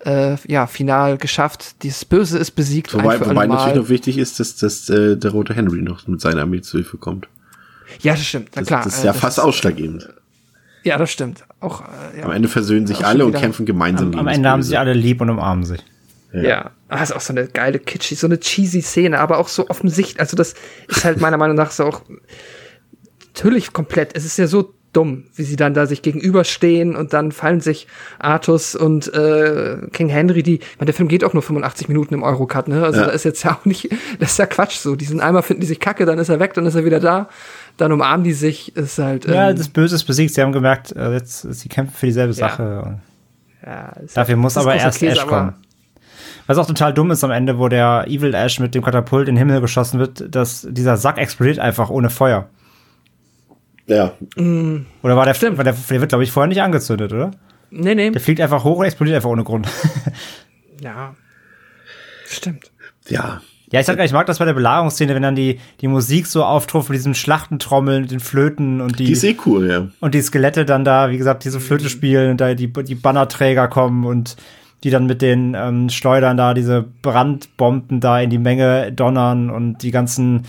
[0.08, 1.82] äh, ja, final geschafft.
[1.82, 2.94] Dieses Böse ist besiegt.
[2.94, 6.42] Wobei, wobei natürlich noch wichtig ist, dass, dass äh, der rote Henry noch mit seiner
[6.42, 7.28] Armee zu Hilfe kommt.
[8.00, 8.50] Ja, das stimmt.
[8.54, 8.84] Na klar.
[8.84, 10.08] Das, das ist ja äh, das fast ist, ausschlaggebend.
[10.84, 11.44] Ja, das stimmt.
[11.60, 12.24] Auch, äh, ja.
[12.24, 14.12] Am Ende versöhnen sich alle und kämpfen gemeinsam.
[14.12, 15.84] Am, am Ende haben sie alle lieb und umarmen sich.
[16.32, 16.42] Ja.
[16.42, 16.70] ja.
[16.88, 20.20] Ah, ist auch so eine geile, kitschy, so eine cheesy Szene, aber auch so offensichtlich.
[20.20, 20.54] Also, das
[20.88, 22.02] ist halt meiner Meinung nach so auch
[23.34, 24.16] natürlich komplett.
[24.16, 27.86] Es ist ja so dumm, wie sie dann da sich gegenüberstehen und dann fallen sich
[28.18, 32.14] Artus und äh, King Henry, die, ich meine, der Film geht auch nur 85 Minuten
[32.14, 32.82] im Eurocut, ne?
[32.82, 33.06] Also ja.
[33.06, 34.96] da ist jetzt ja auch nicht, das ist ja Quatsch so.
[34.96, 37.28] Diesen einmal finden die sich kacke, dann ist er weg, dann ist er wieder da,
[37.76, 39.26] dann umarmen die sich, ist halt.
[39.26, 42.32] Ähm, ja, das Böse ist besiegt, sie haben gemerkt, äh, jetzt, sie kämpfen für dieselbe
[42.32, 43.00] Sache.
[43.64, 45.54] Ja, Dafür muss aber erst Käse, Ash kommen.
[46.46, 49.34] Was auch total dumm ist am Ende, wo der Evil Ash mit dem Katapult in
[49.34, 52.48] den Himmel geschossen wird, dass dieser Sack explodiert einfach ohne Feuer.
[53.88, 54.12] Ja.
[54.36, 54.86] Mm.
[55.02, 55.56] Oder war der, Stimmt.
[55.56, 57.32] War der, der wird, glaube ich, vorher nicht angezündet, oder?
[57.70, 58.10] Nee, nee.
[58.10, 59.68] Der fliegt einfach hoch und explodiert einfach ohne Grund.
[60.80, 61.14] ja.
[62.26, 62.70] Stimmt.
[63.08, 63.40] Ja.
[63.70, 66.42] Ja, ich sag ich mag das bei der Belagerungsszene, wenn dann die, die Musik so
[66.42, 69.04] auftrumpft mit diesem Schlachtentrommeln, den Flöten und die.
[69.04, 69.88] Die ist eh cool, ja.
[70.00, 73.68] Und die Skelette dann da, wie gesagt, diese Flöte spielen und da die, die Bannerträger
[73.68, 74.36] kommen und
[74.84, 79.82] die dann mit den ähm, Schleudern da diese Brandbomben da in die Menge donnern und
[79.82, 80.44] die ganzen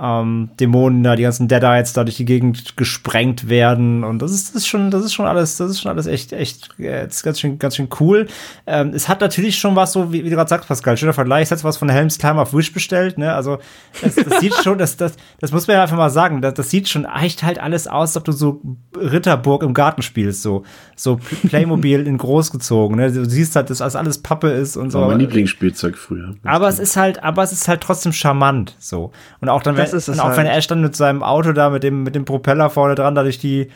[0.00, 4.50] ähm, Dämonen da, die ganzen Deadites da durch die Gegend gesprengt werden und das ist,
[4.50, 7.40] das ist schon, das ist schon alles, das ist schon alles echt, echt, äh, ganz
[7.40, 8.28] schön, ganz schön cool.
[8.66, 11.42] Ähm, es hat natürlich schon was so, wie, wie du gerade sagst, Pascal, schöner Vergleich,
[11.44, 13.58] es hat was von Helms Time auf Wish bestellt, ne, also
[14.02, 16.70] das, das sieht schon, das, das, das muss man ja einfach mal sagen, das, das
[16.70, 18.62] sieht schon echt halt alles aus, als ob du so
[18.96, 20.64] Ritterburg im Garten spielst, so,
[20.96, 21.18] so
[21.48, 25.00] Playmobil in groß gezogen, ne, du siehst halt, dass alles Pappe ist und so.
[25.00, 26.34] War mein Lieblingsspielzeug früher.
[26.44, 29.12] Aber es ist halt, aber es ist halt trotzdem charmant, so.
[29.40, 30.38] Und auch dann, das ist es und auch halt.
[30.38, 33.22] wenn Ash dann mit seinem Auto da, mit dem, mit dem Propeller vorne dran, da
[33.22, 33.68] durch die,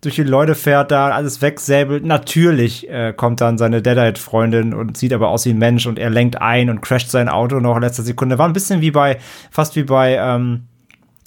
[0.00, 2.04] durch die Leute fährt, da alles wegsäbelt.
[2.04, 6.10] Natürlich äh, kommt dann seine Deadite-Freundin und sieht aber aus wie ein Mensch und er
[6.10, 8.38] lenkt ein und crasht sein Auto noch in letzter Sekunde.
[8.38, 9.18] War ein bisschen wie bei,
[9.50, 10.64] fast wie bei, ähm,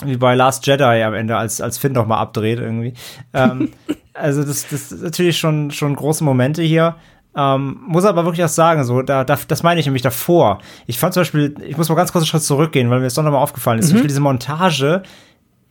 [0.03, 2.93] wie bei Last Jedi am Ende, als, als Finn noch mal abdreht irgendwie.
[3.33, 3.71] ähm,
[4.13, 6.95] also das, das ist natürlich schon, schon große Momente hier.
[7.37, 10.57] Ähm, muss aber wirklich auch sagen, so, da, da, das meine ich nämlich davor.
[10.87, 13.13] Ich fand zum Beispiel, ich muss mal ganz kurz einen Schritt zurückgehen, weil mir das
[13.13, 13.85] doch nochmal aufgefallen ist.
[13.85, 13.89] Mhm.
[13.89, 15.03] Zum Beispiel diese Montage,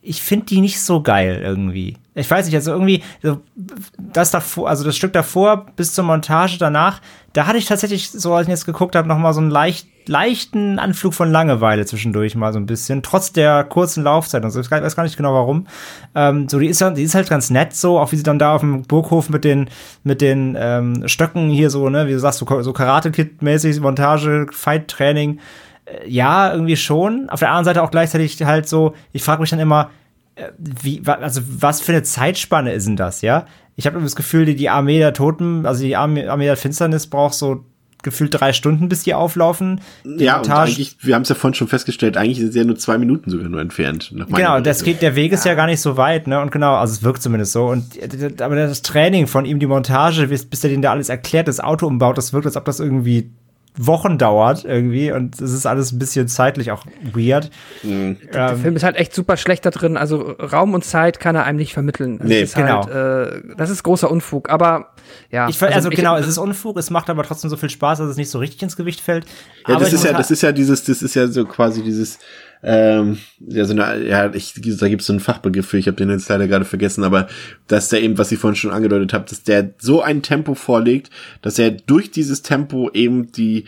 [0.07, 1.97] ich finde die nicht so geil irgendwie.
[2.15, 3.03] Ich weiß nicht, also irgendwie,
[3.97, 7.01] das davor, also das Stück davor bis zur Montage danach,
[7.33, 9.87] da hatte ich tatsächlich, so als ich jetzt geguckt habe, noch mal so einen leicht,
[10.07, 14.61] leichten Anflug von Langeweile zwischendurch mal so ein bisschen, trotz der kurzen Laufzeit und so.
[14.61, 15.67] Ich weiß gar nicht genau warum.
[16.15, 18.55] Ähm, so, die ist, die ist halt ganz nett so, auch wie sie dann da
[18.55, 19.69] auf dem Burghof mit den,
[20.03, 25.39] mit den ähm, Stöcken hier so, ne, wie du sagst, so, so Karate-Kid-mäßig, Montage, Fight-Training
[26.05, 27.29] ja, irgendwie schon.
[27.29, 29.89] Auf der anderen Seite auch gleichzeitig halt so, ich frage mich dann immer,
[30.35, 33.45] äh, wie, also was für eine Zeitspanne ist denn das, ja?
[33.75, 37.07] Ich habe das Gefühl, die, die Armee der Toten, also die Armee, Armee der Finsternis
[37.07, 37.63] braucht so
[38.03, 39.81] gefühlt drei Stunden, bis die auflaufen.
[40.03, 42.59] Die ja, Montage, und eigentlich, wir haben es ja vorhin schon festgestellt, eigentlich sind sie
[42.59, 44.13] ja nur zwei Minuten sogar nur entfernt.
[44.29, 45.51] Genau, das geht, der Weg ist ja.
[45.51, 45.55] ja.
[45.55, 46.39] gar nicht so weit, ne?
[46.39, 47.67] Und genau, also es wirkt zumindest so.
[47.67, 47.85] Und
[48.41, 51.59] aber das Training von ihm, die Montage, bis, bis er den da alles erklärt, das
[51.59, 53.31] Auto umbaut, das wirkt, als ob das irgendwie
[53.77, 57.51] Wochen dauert irgendwie und es ist alles ein bisschen zeitlich auch weird.
[57.83, 58.17] Mhm.
[58.33, 59.97] Der Ähm, Film ist halt echt super schlecht da drin.
[59.97, 62.17] Also Raum und Zeit kann er einem nicht vermitteln.
[62.17, 62.85] Das Nee, ist genau.
[62.87, 64.49] Halt, äh, das ist großer Unfug.
[64.49, 64.93] Aber
[65.31, 65.47] ja.
[65.47, 68.09] Ich, ver- also, genau, es ist Unfug, es macht aber trotzdem so viel Spaß, dass
[68.09, 69.25] es nicht so richtig ins Gewicht fällt.
[69.67, 71.83] Ja, aber das ich ist ja, das ist ja dieses, das ist ja so quasi
[71.83, 72.19] dieses,
[72.63, 75.97] ähm, ja, so eine, ja, ich, da gibt es so einen Fachbegriff für, ich habe
[75.97, 77.27] den jetzt leider gerade vergessen, aber
[77.67, 81.11] dass der eben, was ich vorhin schon angedeutet habe, dass der so ein Tempo vorlegt,
[81.41, 83.65] dass er durch dieses Tempo eben die,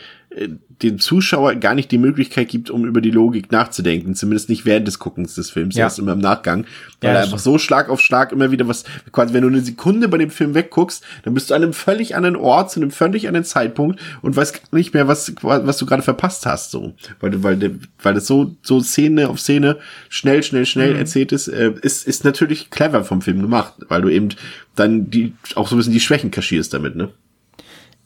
[0.81, 4.87] dem Zuschauer gar nicht die Möglichkeit gibt, um über die Logik nachzudenken, zumindest nicht während
[4.87, 5.83] des Guckens des Films, Ja.
[5.85, 6.65] erst immer im Nachgang,
[7.01, 9.59] weil Ja, er einfach so Schlag auf Schlag immer wieder was, quasi wenn du eine
[9.59, 12.91] Sekunde bei dem Film wegguckst, dann bist du an einem völlig anderen Ort, zu einem
[12.91, 16.93] völlig anderen Zeitpunkt und weißt nicht mehr, was, was du gerade verpasst hast, so.
[17.19, 19.77] Weil, du- weil, weil das so, so Szene auf Szene
[20.07, 20.99] schnell, schnell, schnell Mhm.
[20.99, 24.29] erzählt ist, äh, ist, ist natürlich clever vom Film gemacht, weil du eben
[24.77, 27.09] dann die, auch so ein bisschen die Schwächen kaschierst damit, ne?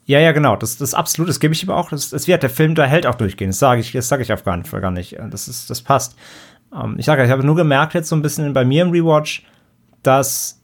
[0.05, 0.55] Ja, ja, genau.
[0.55, 1.89] Das, das ist absolut, das gebe ich ihm auch.
[1.89, 3.49] Das, das wird der Film, da hält auch durchgehen.
[3.49, 5.17] Das sage ich, das sage ich auf gar nicht, gar nicht.
[5.29, 6.15] Das ist, das passt.
[6.73, 9.45] Ähm, ich sage, ich habe nur gemerkt jetzt so ein bisschen bei mir im Rewatch,
[10.01, 10.61] dass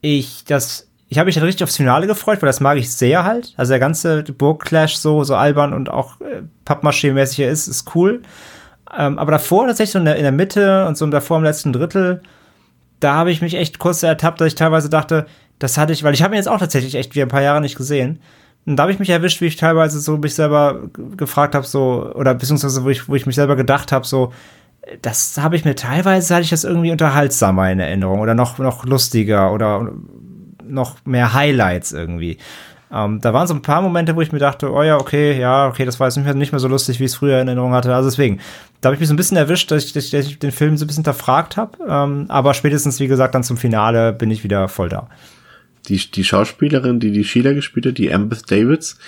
[0.00, 3.24] ich das, ich habe mich halt richtig aufs Finale gefreut, weil das mag ich sehr
[3.24, 3.54] halt.
[3.56, 8.22] Also der ganze Burgclash so, so albern und auch äh, Pappmaché-mäßig er ist, ist cool.
[8.96, 11.72] Ähm, aber davor tatsächlich so in der, in der Mitte und so davor im letzten
[11.72, 12.20] Drittel,
[12.98, 15.26] da habe ich mich echt kurz ertappt, dass ich teilweise dachte,
[15.58, 17.60] das hatte ich, weil ich habe ihn jetzt auch tatsächlich echt wieder ein paar Jahre
[17.60, 18.20] nicht gesehen.
[18.64, 20.82] Und da habe ich mich erwischt, wie ich teilweise so mich selber
[21.16, 24.32] gefragt habe, so, oder beziehungsweise wo ich, wo ich mich selber gedacht habe, so,
[25.00, 28.84] das habe ich mir teilweise, hatte ich das irgendwie unterhaltsamer in Erinnerung oder noch, noch
[28.84, 29.90] lustiger oder
[30.64, 32.38] noch mehr Highlights irgendwie.
[32.92, 35.66] Ähm, da waren so ein paar Momente, wo ich mir dachte, oh ja, okay, ja,
[35.66, 37.48] okay, das war jetzt nicht mehr, nicht mehr so lustig, wie ich es früher in
[37.48, 37.94] Erinnerung hatte.
[37.94, 38.38] Also deswegen,
[38.80, 40.52] da habe ich mich so ein bisschen erwischt, dass ich, dass ich, dass ich den
[40.52, 41.78] Film so ein bisschen hinterfragt habe.
[41.88, 45.08] Ähm, aber spätestens, wie gesagt, dann zum Finale bin ich wieder voll da.
[45.88, 48.98] Die, die Schauspielerin, die die Sheila gespielt hat, die Ambeth Davids,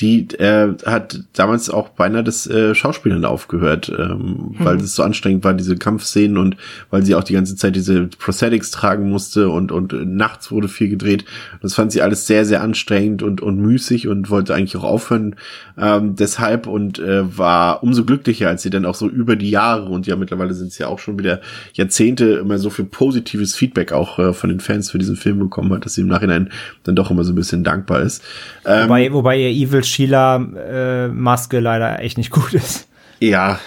[0.00, 4.84] die äh, hat damals auch beinahe das äh, Schauspielern aufgehört, ähm, weil Mhm.
[4.84, 6.56] es so anstrengend war, diese Kampfszenen und
[6.90, 10.68] weil sie auch die ganze Zeit diese Prosthetics tragen musste und, und äh, nachts wurde
[10.68, 11.24] viel gedreht.
[11.62, 15.36] Das fand sie alles sehr, sehr anstrengend und, und müßig und wollte eigentlich auch aufhören
[15.76, 19.86] ähm, deshalb und äh, war umso glücklicher, als sie dann auch so über die Jahre
[19.86, 21.40] und ja mittlerweile sind es ja auch schon wieder
[21.74, 25.72] Jahrzehnte immer so viel positives Feedback auch äh, von den Fans für diesen Film bekommen
[25.72, 26.50] hat, dass sie im Nachhinein
[26.84, 28.22] dann doch immer so ein bisschen dankbar ist.
[28.64, 32.88] Ähm, wobei, wobei ihr Evil Sheila äh, Maske leider echt nicht gut ist.
[33.20, 33.58] Ja.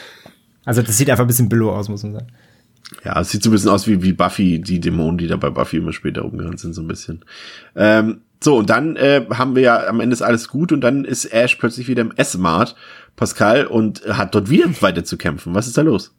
[0.65, 2.27] Also das sieht einfach ein bisschen billow aus, muss man sagen.
[3.03, 5.49] Ja, es sieht so ein bisschen aus wie, wie Buffy, die Dämonen, die da bei
[5.49, 7.23] Buffy immer später rumgerannt sind, so ein bisschen.
[7.75, 11.05] Ähm, so, und dann äh, haben wir ja am Ende ist alles gut und dann
[11.05, 12.75] ist Ash plötzlich wieder im S-Mart,
[13.15, 15.53] Pascal, und hat dort wieder weiter zu kämpfen.
[15.53, 16.13] Was ist da los?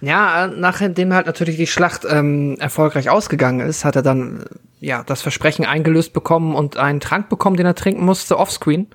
[0.00, 4.40] Ja, nachdem halt natürlich die Schlacht ähm, erfolgreich ausgegangen ist, hat er dann
[4.80, 8.88] äh, ja das Versprechen eingelöst bekommen und einen Trank bekommen, den er trinken musste, offscreen.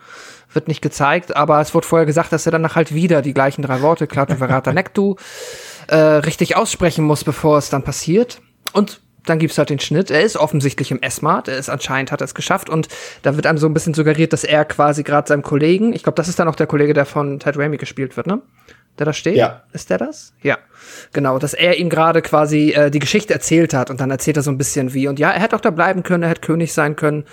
[0.52, 3.62] Wird nicht gezeigt, aber es wurde vorher gesagt, dass er danach halt wieder die gleichen
[3.62, 5.16] drei Worte, Klatu Verata Nektu,
[5.88, 8.42] äh, richtig aussprechen muss, bevor es dann passiert.
[8.74, 10.12] Und dann gibt's halt den Schnitt.
[10.12, 11.48] Er ist offensichtlich im S-Mart.
[11.48, 12.88] Er ist anscheinend hat er es geschafft und
[13.22, 16.16] da wird einem so ein bisschen suggeriert, dass er quasi gerade seinem Kollegen, ich glaube,
[16.16, 18.42] das ist dann auch der Kollege, der von Ted Raimi gespielt wird, ne?
[19.00, 19.38] Der da steht?
[19.38, 19.64] Ja.
[19.72, 20.34] Ist der das?
[20.42, 20.58] Ja.
[21.14, 24.44] Genau, dass er ihm gerade quasi äh, die Geschichte erzählt hat und dann erzählt er
[24.44, 25.08] so ein bisschen wie.
[25.08, 27.24] Und ja, er hätte auch da bleiben können, er hätte König sein können.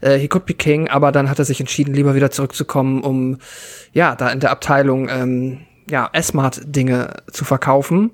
[0.00, 3.38] Äh, he could be king, aber dann hat er sich entschieden, lieber wieder zurückzukommen, um
[3.92, 5.60] ja, da in der Abteilung ähm,
[5.90, 8.12] ja, S-Mart-Dinge zu verkaufen.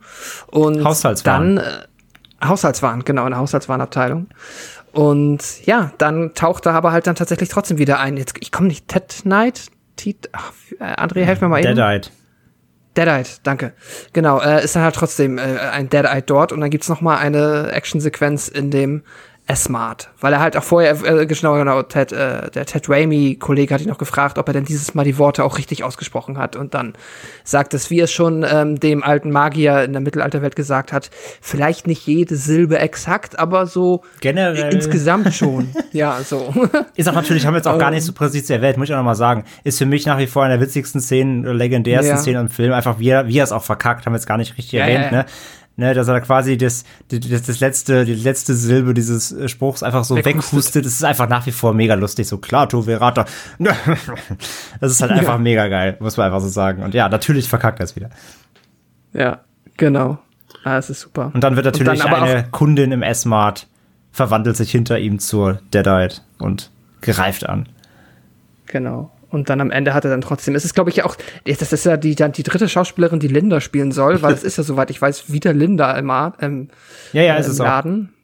[0.49, 1.57] Und Haushaltswaren.
[1.57, 4.26] dann äh, Haushaltswaren, genau, in der Haushaltswarenabteilung.
[4.90, 8.16] Und ja, dann taucht er aber halt dann tatsächlich trotzdem wieder ein.
[8.16, 9.66] Jetzt, ich komme nicht, Ted Knight?
[9.94, 11.76] Tit, ach, äh, André, helf mir mal eben.
[11.76, 12.11] Deadite.
[12.99, 13.72] Deadite, danke.
[14.12, 15.42] Genau, äh, ist dann halt trotzdem äh,
[15.72, 19.05] ein Deadite dort und dann gibt's noch mal eine Actionsequenz in dem
[19.51, 23.80] S-Mart, weil er halt auch vorher, äh, genau, genau, Ted, äh, der Ted Raimi-Kollege hat
[23.80, 26.74] ihn noch gefragt, ob er denn dieses Mal die Worte auch richtig ausgesprochen hat und
[26.74, 26.92] dann
[27.44, 31.09] sagt es, wie es schon ähm, dem alten Magier in der Mittelalterwelt gesagt hat,
[31.40, 34.70] vielleicht nicht jede Silbe exakt, aber so Generell.
[34.74, 35.70] insgesamt schon.
[35.92, 36.53] ja, so.
[36.94, 37.94] Ist auch natürlich, haben wir jetzt auch gar Ähm.
[37.94, 40.26] nicht so präzise erwähnt, muss ich auch noch mal sagen, ist für mich nach wie
[40.26, 42.20] vor einer der witzigsten Szenen, oder legendärsten Ja.
[42.20, 44.36] Szenen im Film, einfach wie er, wie er es auch verkackt, haben wir jetzt gar
[44.36, 45.18] nicht richtig Ja, erwähnt, ja.
[45.18, 45.26] ne?
[45.81, 50.03] Ne, dass er quasi das, das, das letzte, die letzte Silbe dieses äh, Spruchs einfach
[50.03, 50.53] so Weghustet.
[50.53, 50.85] weghustet.
[50.85, 52.26] Das ist einfach nach wie vor mega lustig.
[52.26, 53.24] So, klar, tu Verata.
[54.81, 55.39] Das ist halt einfach Ja.
[55.39, 56.83] mega geil, muss man einfach so sagen.
[56.83, 58.11] Und ja, natürlich verkackt er es wieder.
[59.12, 59.41] ja,
[59.76, 60.18] genau.
[60.64, 61.31] Ah, es ist super.
[61.33, 63.68] Und dann wird natürlich dann eine Kundin im S-Mart
[64.11, 66.70] verwandelt sich hinter ihm zur Deadite und
[67.03, 67.68] greift an.
[68.66, 69.12] Genau.
[69.31, 71.72] Und dann am Ende hat er dann trotzdem, es ist glaube ich ja auch, das
[71.72, 74.64] ist ja die, dann die dritte Schauspielerin, die Linda spielen soll, weil es ist ja
[74.64, 76.11] soweit ich weiß, wieder Linda im,
[76.41, 76.68] im,
[77.12, 77.64] Ja, ja, äh, ist im es auch.
[77.66, 78.14] Laden.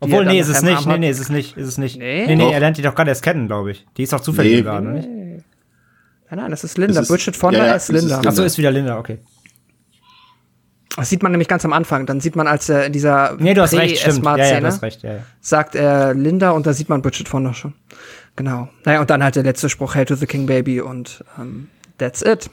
[0.00, 0.86] Obwohl, nee, ist es nicht.
[0.86, 1.56] Nee, nee, ist es nicht.
[1.56, 1.98] Ist es nicht.
[1.98, 2.24] Nee?
[2.26, 3.84] Nee, nee, er lernt die doch gerade erst kennen, glaube ich.
[3.96, 4.58] Die ist doch zufällig Nee.
[4.60, 5.08] im Laden, oder nicht?
[6.30, 7.00] Nein, nein, das ist Linda.
[7.00, 8.14] ist- Bridget Fonda ja, ja, ist es ist Linda.
[8.16, 8.28] Linda.
[8.30, 9.18] Ach so, ist wieder Linda, okay.
[10.96, 12.06] Das sieht man nämlich ganz am Anfang.
[12.06, 14.24] Dann sieht man, als er in dieser Nee, du hast recht, stimmt.
[14.24, 15.18] Ja, ja, du hast recht, ja, ja.
[15.40, 17.72] sagt er Linda und da sieht man Bridget Fonda schon.
[18.38, 18.68] Genau.
[18.84, 21.66] Naja, und dann halt der letzte Spruch, Hail to the King Baby und ähm,
[21.98, 22.48] that's it.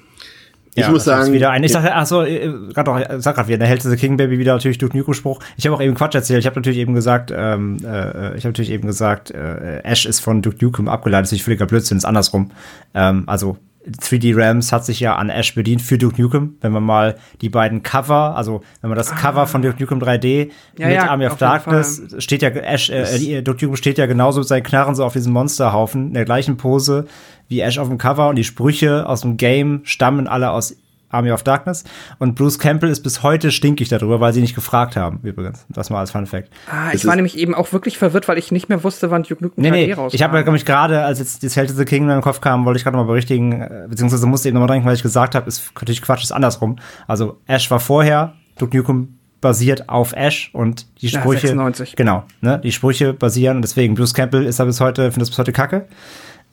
[0.73, 3.35] Ich Ja, muss sagen, wieder ein, ich sag, ach so, äh, gerade auch, äh, sag
[3.35, 5.39] grad wieder, der Held the King Baby wieder natürlich Duke Nukem Spruch.
[5.57, 6.39] Ich habe auch eben Quatsch erzählt.
[6.39, 10.21] Ich habe natürlich eben gesagt, ähm, äh, ich habe natürlich eben gesagt, äh, Ash ist
[10.21, 11.25] von Duke Nukem abgeleitet.
[11.25, 12.49] Das ist nicht völliger Blödsinn, ist andersrum.
[12.95, 13.57] Ähm, also
[13.87, 16.57] 3D Rams hat sich ja an Ash bedient für Duke Nukem.
[16.61, 20.25] Wenn man mal die beiden Cover, also wenn man das Cover von Duke Nukem 3D
[20.25, 20.53] Ah.
[20.77, 24.05] Ja, mit ja, Army of Darkness steht ja Ash, äh, äh, Duke Nukem steht ja
[24.05, 27.05] genauso mit seinen Knarren so auf diesem Monsterhaufen in der gleichen Pose
[27.47, 30.75] wie Ash auf dem Cover und die Sprüche aus dem Game stammen alle aus
[31.15, 31.83] Army of Darkness
[32.19, 35.65] und Bruce Campbell ist bis heute stinkig darüber, weil sie nicht gefragt haben, übrigens.
[35.69, 36.49] Das mal als Fun Fact.
[36.69, 39.23] Ah, ich war ist- nämlich eben auch wirklich verwirrt, weil ich nicht mehr wusste, wann
[39.23, 40.15] Duke Nukem Nee, 3D nee, rauskam.
[40.15, 42.65] ich habe ja mich gerade, als jetzt die of the King in meinem Kopf kam,
[42.65, 45.47] wollte ich gerade mal berichtigen, äh, beziehungsweise musste eben nochmal denken, weil ich gesagt habe,
[45.47, 46.75] ist natürlich Quatsch, ist andersrum.
[47.07, 51.47] Also Ash war vorher, Duke Nukem basiert auf Ash und die Ja, Sprüche.
[51.47, 51.95] 96.
[51.95, 52.59] Genau, ne?
[52.63, 55.51] Die Sprüche basieren und deswegen Bruce Campbell ist da bis heute, findet das bis heute
[55.51, 55.85] kacke.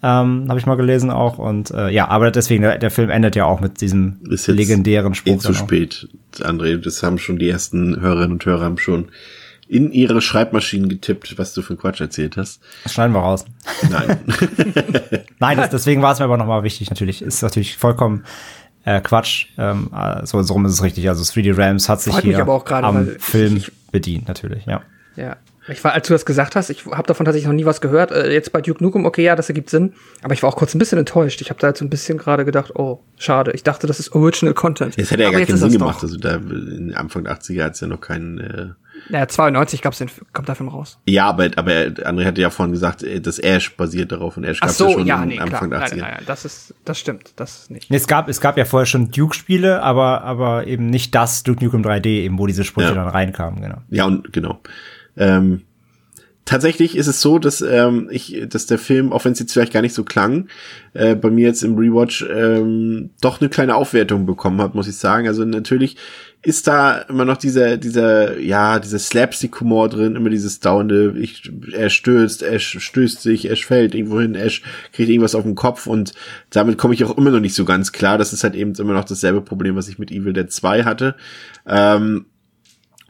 [0.05, 3.37] Ähm, habe ich mal gelesen auch und äh, ja, aber deswegen, der, der Film endet
[3.37, 5.33] ja auch mit diesem ist jetzt legendären Spruch.
[5.35, 6.77] eh zu spät, André.
[6.79, 9.11] Das haben schon die ersten Hörerinnen und Hörer haben schon
[9.69, 12.61] in ihre Schreibmaschinen getippt, was du für Quatsch erzählt hast.
[12.83, 13.45] Das schneiden wir raus.
[13.91, 14.19] Nein.
[15.39, 17.23] Nein, das, deswegen war es mir aber nochmal wichtig, natürlich.
[17.23, 18.25] Ist natürlich vollkommen
[18.85, 19.47] äh, Quatsch.
[19.57, 21.09] Ähm, äh, so, so rum ist es richtig.
[21.09, 23.71] Also 3D Rams hat sich Freut hier aber auch gerade, am weil ich- Film ich-
[23.93, 24.83] bedient, natürlich, ja.
[25.17, 25.37] Ja.
[25.69, 28.11] Ich war, als du das gesagt hast, ich habe davon tatsächlich noch nie was gehört.
[28.11, 29.93] Äh, jetzt bei Duke Nukem, okay, ja, das ergibt Sinn.
[30.23, 31.41] Aber ich war auch kurz ein bisschen enttäuscht.
[31.41, 33.53] Ich habe da jetzt so ein bisschen gerade gedacht, oh, schade.
[33.53, 34.95] Ich dachte, das ist Original Content.
[34.99, 35.99] Es hätte ja Aber gar jetzt keinen Sinn gemacht.
[35.99, 36.03] Doch.
[36.03, 38.39] Also da in Anfang der 80er hat es ja noch keinen.
[38.39, 38.67] Äh
[39.09, 40.99] Naja, 92 gab's den, kommt der Film raus.
[41.07, 44.59] ja, aber, aber André hatte ja vorhin gesagt, äh, dass Ash basiert darauf und Ash
[44.59, 45.47] gab's so, ja schon ja, nee, klar.
[45.47, 45.97] Anfang der Nein, 80er.
[46.01, 47.89] nein, nein, das ist, das stimmt, das ist nicht.
[47.89, 51.65] Nee, Es gab, es gab ja vorher schon Duke-Spiele, aber, aber eben nicht das Duke
[51.65, 52.95] Nukem 3D, eben wo diese Sprüche Ja.
[52.95, 53.79] dann reinkamen, genau.
[53.91, 54.61] Ja, und genau.
[55.17, 55.63] Ähm,
[56.45, 59.73] tatsächlich ist es so, dass ähm, ich, dass der Film, auch wenn es jetzt vielleicht
[59.73, 60.49] gar nicht so klang,
[60.95, 64.97] äh, bei mir jetzt im Rewatch ähm, doch eine kleine Aufwertung bekommen hat, muss ich
[64.97, 65.29] sagen.
[65.29, 65.97] Also natürlich
[66.45, 71.89] ist da immer noch dieser, dieser, ja, dieser Slapstick-Humor drin, immer dieses dauernde, ich, er
[71.89, 74.51] stürzt, er stößt sich, er fällt irgendwo hin, er
[74.93, 76.13] kriegt irgendwas auf den Kopf und
[76.51, 78.19] damit komme ich auch immer noch nicht so ganz klar.
[78.19, 81.15] Das ist halt eben immer noch dasselbe Problem, was ich mit Evil Dead 2 hatte.
[81.65, 82.27] Ähm,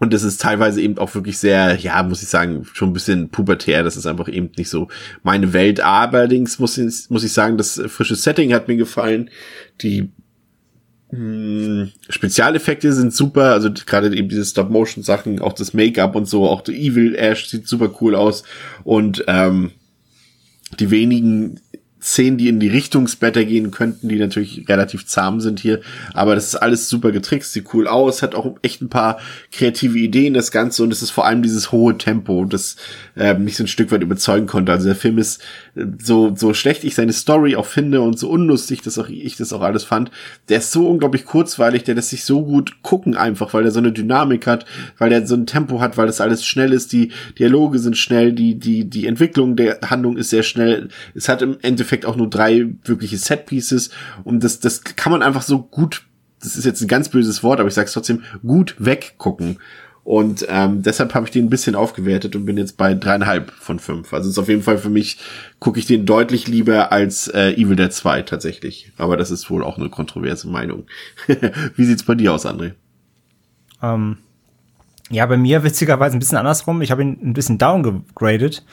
[0.03, 3.29] und das ist teilweise eben auch wirklich sehr, ja, muss ich sagen, schon ein bisschen
[3.29, 3.85] pubertär.
[3.85, 4.89] Das ist einfach eben nicht so
[5.23, 5.79] meine Welt.
[5.79, 9.31] Allerdings muss ich, muss ich sagen, das frische Setting hat mir gefallen.
[9.81, 10.11] Die
[11.13, 13.53] mh, Spezialeffekte sind super.
[13.53, 16.49] Also gerade eben diese Stop-Motion-Sachen, auch das Make-up und so.
[16.49, 18.43] Auch der Evil Ash sieht super cool aus.
[18.83, 19.71] Und ähm,
[20.81, 21.61] die wenigen
[22.03, 25.81] Szenen, die in die Richtung Splatter gehen könnten, die natürlich relativ zahm sind hier.
[26.15, 29.21] Aber das ist alles super getrickst, sieht cool aus, hat auch echt ein paar
[29.53, 30.83] kreative Ideen, das Ganze.
[30.83, 32.77] Und es ist vor allem dieses hohe Tempo, das
[33.17, 34.73] ähm, mich so ein Stück weit überzeugen konnte.
[34.73, 35.41] Also der Film ist
[35.72, 39.37] äh, so, so schlecht ich seine Story auch finde und so unlustig, dass auch ich
[39.37, 40.11] das auch alles fand.
[40.49, 43.79] Der ist so unglaublich kurzweilig, der lässt sich so gut gucken einfach, weil der so
[43.79, 44.67] eine Dynamik hat,
[44.99, 48.33] weil der so ein Tempo hat, weil das alles schnell ist, die Dialoge sind schnell,
[48.33, 50.89] die, die, die Entwicklung der Handlung ist sehr schnell.
[51.15, 53.91] Es hat im Endeffekt auch nur drei wirkliche Set-Pieces
[54.25, 56.03] und das, das kann man einfach so gut,
[56.41, 59.59] das ist jetzt ein ganz böses Wort, aber ich sag's trotzdem, gut weggucken.
[60.05, 63.79] Und ähm, deshalb habe ich den ein bisschen aufgewertet und bin jetzt bei dreieinhalb von
[63.79, 64.13] fünf.
[64.13, 65.19] Also ist auf jeden Fall für mich,
[65.61, 68.91] gucke ich den deutlich lieber als äh, Evil Dead 2 tatsächlich.
[68.99, 70.87] Aber das ist wohl auch eine kontroverse Meinung.
[71.77, 72.73] Wie sieht's bei dir aus, André?
[73.81, 74.19] Ähm,
[75.11, 76.83] ja, bei mir witzigerweise ein bisschen andersrum.
[76.83, 78.65] Ich habe ihn ein bisschen downgegradet.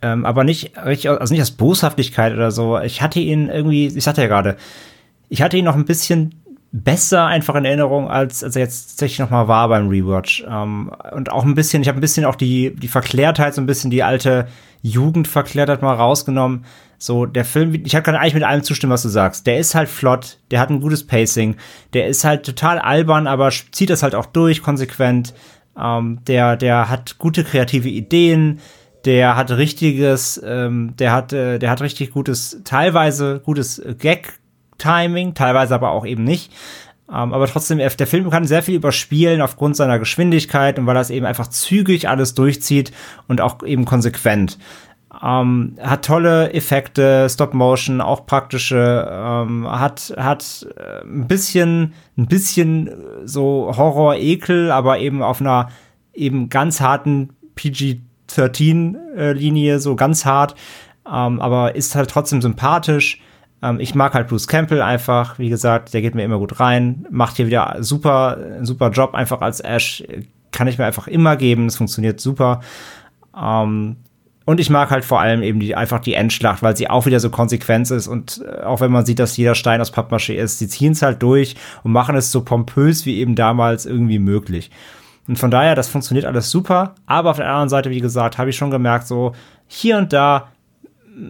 [0.00, 2.78] Ähm, aber nicht also nicht aus Boshaftigkeit oder so.
[2.78, 4.56] Ich hatte ihn irgendwie, ich sagte ja gerade,
[5.28, 6.36] ich hatte ihn noch ein bisschen
[6.70, 10.44] besser einfach in Erinnerung, als, als er jetzt tatsächlich noch mal war beim Rewatch.
[10.48, 13.66] Ähm, und auch ein bisschen, ich habe ein bisschen auch die, die Verklärtheit, so ein
[13.66, 14.48] bisschen die alte
[14.82, 16.64] Jugendverklärtheit mal rausgenommen.
[16.98, 19.46] So, der Film, ich kann eigentlich mit allem zustimmen, was du sagst.
[19.46, 21.56] Der ist halt flott, der hat ein gutes Pacing,
[21.94, 25.32] der ist halt total albern, aber zieht das halt auch durch, konsequent.
[25.80, 28.58] Ähm, der, der hat gute kreative Ideen,
[29.04, 33.80] der hat richtiges, ähm, der hat, äh, der hat richtig gutes, teilweise gutes
[34.78, 36.52] Gag-Timing, teilweise aber auch eben nicht.
[37.10, 41.10] Ähm, aber trotzdem, der Film kann sehr viel überspielen aufgrund seiner Geschwindigkeit und weil das
[41.10, 42.92] eben einfach zügig alles durchzieht
[43.28, 44.58] und auch eben konsequent.
[45.22, 52.26] Ähm, hat tolle Effekte, Stop Motion, auch praktische, ähm, hat hat äh, ein bisschen ein
[52.26, 52.90] bisschen
[53.24, 55.70] so Horror Ekel, aber eben auf einer
[56.12, 60.54] eben ganz harten PG-13 äh, so ganz hart,
[61.04, 63.22] aber ist halt trotzdem sympathisch.
[63.62, 67.06] Ähm, ich mag halt Bruce Campbell einfach, wie gesagt, der geht mir immer gut rein,
[67.10, 70.04] macht hier wieder super, super Job einfach als Ash,
[70.52, 72.60] kann ich mir einfach immer geben, es funktioniert super.
[73.36, 73.96] Ähm,
[74.44, 77.20] und ich mag halt vor allem eben die, einfach die Endschlacht, weil sie auch wieder
[77.20, 78.08] so konsequent ist.
[78.08, 81.02] Und äh, auch wenn man sieht, dass jeder Stein aus Pappmaché ist, sie ziehen es
[81.02, 84.70] halt durch und machen es so pompös wie eben damals irgendwie möglich.
[85.26, 88.48] Und von daher, das funktioniert alles super, aber auf der anderen Seite, wie gesagt, habe
[88.48, 89.34] ich schon gemerkt, so
[89.66, 90.48] hier und da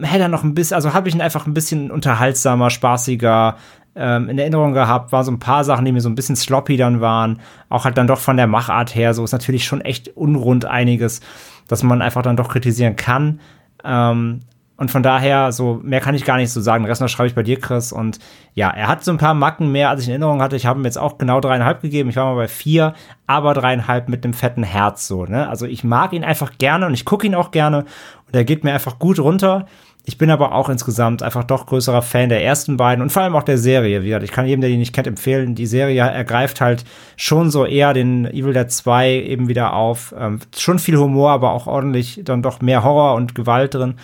[0.02, 3.56] hätte er noch ein bisschen, also habe ich ihn einfach ein bisschen unterhaltsamer, spaßiger
[3.96, 5.12] ähm, in Erinnerung gehabt.
[5.12, 7.40] War so ein paar Sachen, die mir so ein bisschen sloppy dann waren.
[7.68, 11.20] Auch halt dann doch von der Machart her, so ist natürlich schon echt unrund einiges,
[11.66, 13.40] dass man einfach dann doch kritisieren kann.
[13.84, 14.40] Ähm,
[14.78, 16.84] und von daher, so mehr kann ich gar nicht so sagen.
[16.84, 17.90] Den Rest noch schreibe ich bei dir, Chris.
[17.90, 18.20] Und
[18.54, 20.54] ja, er hat so ein paar Macken mehr, als ich in Erinnerung hatte.
[20.54, 22.10] Ich habe ihm jetzt auch genau dreieinhalb gegeben.
[22.10, 22.94] Ich war mal bei vier,
[23.26, 25.24] aber dreieinhalb mit einem fetten Herz so.
[25.24, 25.48] Ne?
[25.48, 27.86] Also ich mag ihn einfach gerne und ich gucke ihn auch gerne.
[28.26, 29.66] Und er geht mir einfach gut runter.
[30.04, 33.34] Ich bin aber auch insgesamt einfach doch größerer Fan der ersten beiden und vor allem
[33.34, 34.02] auch der Serie.
[34.02, 35.56] Wie gesagt, ich kann jedem, der die nicht kennt, empfehlen.
[35.56, 36.84] Die Serie ergreift halt
[37.16, 40.14] schon so eher den Evil Dead 2 eben wieder auf.
[40.16, 43.96] Ähm, schon viel Humor, aber auch ordentlich dann doch mehr Horror und Gewalt drin.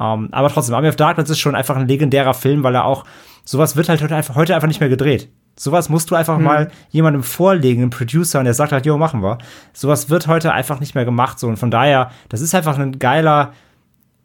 [0.00, 2.86] Um, ähm, aber trotzdem, Army of Darkness ist schon einfach ein legendärer Film, weil er
[2.86, 3.04] auch,
[3.44, 5.28] sowas wird halt heute einfach, heute einfach nicht mehr gedreht.
[5.58, 6.44] Sowas musst du einfach hm.
[6.44, 9.36] mal jemandem vorlegen, einem Producer, und der sagt halt, jo, machen wir.
[9.74, 11.48] Sowas wird heute einfach nicht mehr gemacht, so.
[11.48, 13.52] Und von daher, das ist einfach ein geiler,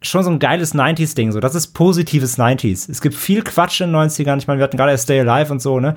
[0.01, 1.41] schon so ein geiles 90s-Ding, so.
[1.41, 2.89] Das ist positives 90s.
[2.89, 4.37] Es gibt viel Quatsch in den 90ern.
[4.37, 5.95] Ich meine, wir hatten gerade Stay Alive und so, ne?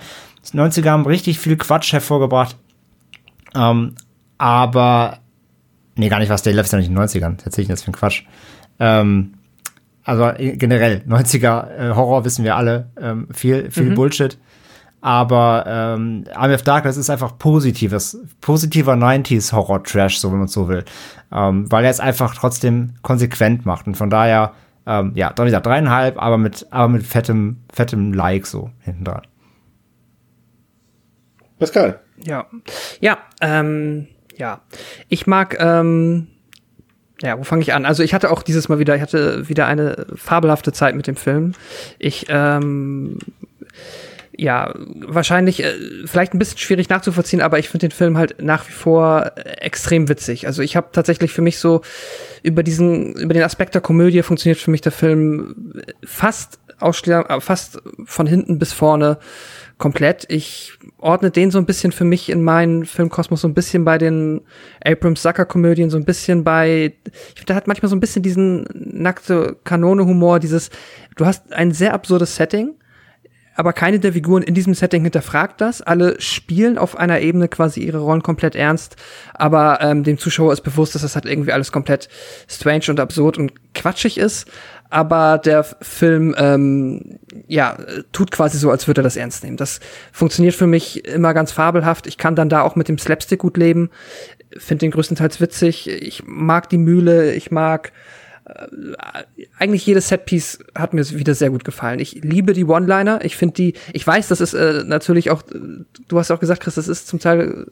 [0.52, 2.56] Die 90er haben richtig viel Quatsch hervorgebracht.
[3.54, 3.94] Um, ähm,
[4.38, 5.18] aber,
[5.94, 7.36] nee, gar nicht was Stay Alive ist ja nicht in den 90ern.
[7.36, 8.24] Das erzähl ich jetzt für einen Quatsch.
[8.80, 9.34] Ähm,
[10.08, 13.94] also äh, generell, 90er äh, Horror wissen wir alle, ähm, viel, viel mhm.
[13.94, 14.38] Bullshit.
[15.02, 20.66] Aber ähm, Army of Darkness ist einfach positives, positiver 90s Horror-Trash, so wenn man so
[20.66, 20.84] will.
[21.30, 23.86] Ähm, weil er es einfach trotzdem konsequent macht.
[23.86, 24.54] Und von daher,
[24.86, 29.22] ähm, ja, doch nicht dreieinhalb, aber mit, aber mit fettem, fettem Like so hinten dran.
[31.58, 32.00] Pascal.
[32.16, 32.46] Ja.
[33.00, 34.62] Ja, ähm, ja.
[35.08, 36.28] Ich mag, ähm,
[37.22, 37.84] ja, wo fange ich an?
[37.84, 41.16] Also ich hatte auch dieses Mal wieder, ich hatte wieder eine fabelhafte Zeit mit dem
[41.16, 41.52] Film.
[41.98, 43.18] Ich, ähm,
[44.36, 48.68] ja, wahrscheinlich, äh, vielleicht ein bisschen schwierig nachzuvollziehen, aber ich finde den Film halt nach
[48.68, 50.46] wie vor äh, extrem witzig.
[50.46, 51.82] Also ich habe tatsächlich für mich so
[52.44, 55.72] über diesen, über den Aspekt der Komödie funktioniert für mich der Film
[56.04, 59.18] fast ausschließlich, äh, fast von hinten bis vorne
[59.78, 60.26] komplett.
[60.28, 63.96] Ich ordne den so ein bisschen für mich in meinen Filmkosmos so ein bisschen bei
[63.96, 64.42] den
[64.84, 66.94] Abrams Sucker Komödien, so ein bisschen bei,
[67.36, 70.70] ich der hat manchmal so ein bisschen diesen nackte Kanone Humor, dieses,
[71.16, 72.74] du hast ein sehr absurdes Setting,
[73.58, 75.82] aber keine der Figuren in diesem Setting hinterfragt das.
[75.82, 78.96] Alle spielen auf einer Ebene quasi ihre Rollen komplett ernst,
[79.34, 82.08] aber ähm, dem Zuschauer ist bewusst, dass das halt irgendwie alles komplett
[82.48, 84.46] strange und absurd und quatschig ist
[84.90, 87.76] aber der Film ähm, ja
[88.12, 89.56] tut quasi so, als würde er das ernst nehmen.
[89.56, 89.80] Das
[90.12, 92.06] funktioniert für mich immer ganz fabelhaft.
[92.06, 93.90] Ich kann dann da auch mit dem Slapstick gut leben,
[94.56, 95.88] finde den größtenteils witzig.
[95.88, 97.92] Ich mag die Mühle, ich mag
[99.58, 101.98] eigentlich jedes Setpiece hat mir wieder sehr gut gefallen.
[101.98, 103.24] Ich liebe die One-Liner.
[103.24, 106.76] Ich finde die, ich weiß, das ist äh, natürlich auch, du hast auch gesagt, Chris,
[106.76, 107.66] das ist zum Teil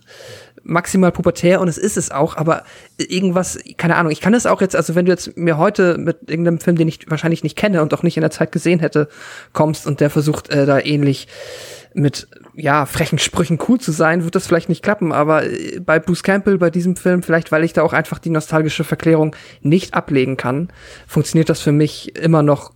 [0.63, 2.65] maximal pubertär und es ist es auch, aber
[2.99, 6.29] irgendwas, keine Ahnung, ich kann es auch jetzt, also wenn du jetzt mir heute mit
[6.29, 9.09] irgendeinem Film, den ich wahrscheinlich nicht kenne und auch nicht in der Zeit gesehen hätte,
[9.53, 11.29] kommst und der versucht äh, da ähnlich
[11.97, 15.13] mit ja frechen Sprüchen cool zu sein, wird das vielleicht nicht klappen.
[15.13, 18.31] Aber äh, bei Bruce Campbell, bei diesem Film, vielleicht weil ich da auch einfach die
[18.31, 20.69] nostalgische Verklärung nicht ablegen kann,
[21.07, 22.73] funktioniert das für mich immer noch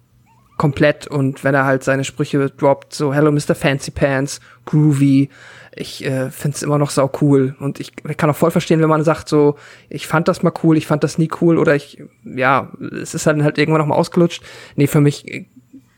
[0.56, 1.06] komplett.
[1.06, 3.54] Und wenn er halt seine Sprüche droppt, so Hello Mr.
[3.54, 5.28] Fancy Pants, Groovy,
[5.76, 7.56] ich äh, finde es immer noch sau cool.
[7.60, 9.56] Und ich, ich kann auch voll verstehen, wenn man sagt, so,
[9.88, 13.26] ich fand das mal cool, ich fand das nie cool oder ich, ja, es ist
[13.26, 14.42] dann halt irgendwann noch mal ausgelutscht.
[14.76, 15.46] Nee, für mich äh,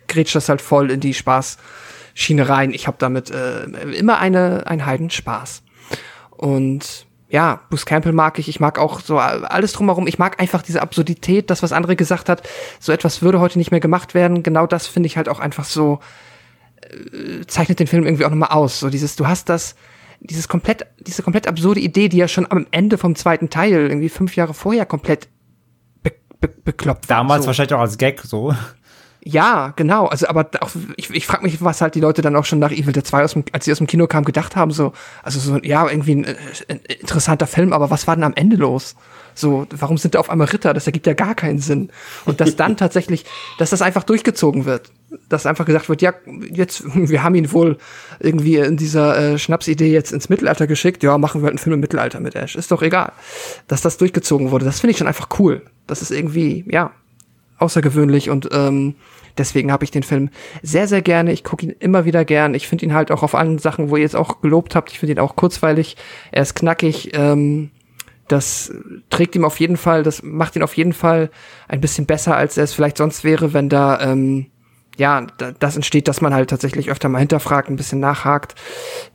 [0.09, 1.59] grätscht das halt voll in die Spaß.
[2.15, 2.73] Schiene rein.
[2.73, 5.63] Ich habe damit äh, immer eine, einen Heiden Spaß.
[6.31, 8.49] Und ja, Bruce Campbell mag ich.
[8.49, 10.07] Ich mag auch so alles drumherum.
[10.07, 12.43] Ich mag einfach diese Absurdität, das, was andere gesagt hat.
[12.79, 14.43] So etwas würde heute nicht mehr gemacht werden.
[14.43, 16.01] Genau das finde ich halt auch einfach so,
[16.83, 18.81] äh, zeichnet den Film irgendwie auch nochmal aus.
[18.81, 19.77] So dieses, du hast das,
[20.21, 24.11] dieses komplett, diese komplett absurde Idee, die ja schon am Ende vom zweiten Teil, irgendwie
[24.11, 25.29] fünf Jahre vorher komplett
[26.03, 27.47] be be bekloppt Damals so.
[27.47, 28.55] wahrscheinlich auch als Gag so.
[29.25, 30.07] Ja, genau.
[30.07, 32.73] Also, aber auch, ich, ich frage mich, was halt die Leute dann auch schon nach
[32.73, 34.73] Evil Dead 2, aus dem, als sie aus dem Kino kamen, gedacht haben.
[34.73, 34.93] So,
[35.23, 36.27] also so, ja, irgendwie ein,
[36.69, 38.97] ein interessanter Film, aber was war denn am Ende los?
[39.35, 40.75] So, warum sind da auf einmal Ritter?
[40.75, 41.91] Das ergibt ja gar keinen Sinn.
[42.25, 43.25] Und dass dann tatsächlich,
[43.59, 44.91] dass das einfach durchgezogen wird.
[45.29, 46.15] Dass einfach gesagt wird, ja,
[46.51, 47.79] jetzt, wir haben ihn wohl
[48.19, 51.05] irgendwie in dieser äh, Schnapsidee jetzt ins Mittelalter geschickt.
[51.05, 52.57] Ja, machen wir halt einen Film im Mittelalter mit Ash.
[52.57, 53.13] Ist doch egal.
[53.69, 55.63] Dass das durchgezogen wurde, das finde ich schon einfach cool.
[55.87, 56.91] Das ist irgendwie, ja,
[57.63, 58.95] außergewöhnlich und ähm,
[59.39, 60.31] deswegen habe ich den Film
[60.63, 61.33] sehr, sehr gerne.
[61.33, 62.55] Ich gucke ihn immer wieder gern.
[62.55, 64.99] Ich finde ihn halt auch auf allen Sachen, wo ihr jetzt auch gelobt habt, ich
[64.99, 65.97] finde ihn auch kurzweilig.
[66.31, 67.11] Er ist knackig.
[67.15, 67.71] Ähm,
[68.29, 68.73] das
[69.11, 71.31] trägt ihm auf jeden Fall, das macht ihn auf jeden Fall
[71.69, 74.47] ein bisschen besser, als er es vielleicht sonst wäre, wenn da ähm,
[74.97, 75.27] ja,
[75.59, 78.55] das entsteht, dass man halt tatsächlich öfter mal hinterfragt, ein bisschen nachhakt.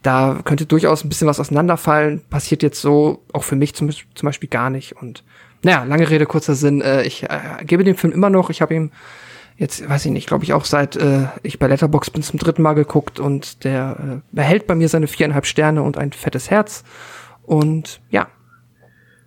[0.01, 2.21] Da könnte durchaus ein bisschen was auseinanderfallen.
[2.29, 4.93] Passiert jetzt so auch für mich zum, zum Beispiel gar nicht.
[4.93, 5.23] Und
[5.67, 6.79] naja, lange Rede, kurzer Sinn.
[6.79, 7.29] Äh, ich äh,
[7.65, 8.49] gebe dem Film immer noch.
[8.49, 8.91] Ich habe ihm
[9.57, 12.61] jetzt, weiß ich nicht, glaube ich auch seit äh, ich bei Letterbox bin zum dritten
[12.61, 16.85] Mal geguckt und der äh, behält bei mir seine viereinhalb Sterne und ein fettes Herz.
[17.43, 18.27] Und ja,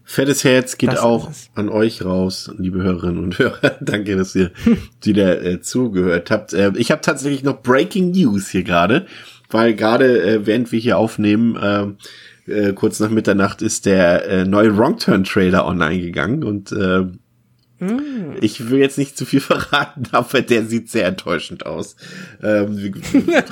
[0.02, 3.76] Fettes Herz geht auch an euch raus, liebe Hörerinnen und Hörer.
[3.82, 4.50] Danke, dass ihr
[5.02, 6.54] wieder äh, zugehört habt.
[6.54, 9.06] Äh, ich habe tatsächlich noch Breaking News hier gerade,
[9.50, 11.86] weil gerade äh, während wir hier aufnehmen, äh,
[12.50, 17.06] äh, kurz nach Mitternacht ist der äh, neue Wrong Turn Trailer online gegangen und äh,
[17.80, 18.36] Mm.
[18.42, 21.96] Ich will jetzt nicht zu viel verraten, aber der sieht sehr enttäuschend aus.
[22.42, 22.92] Ähm, wir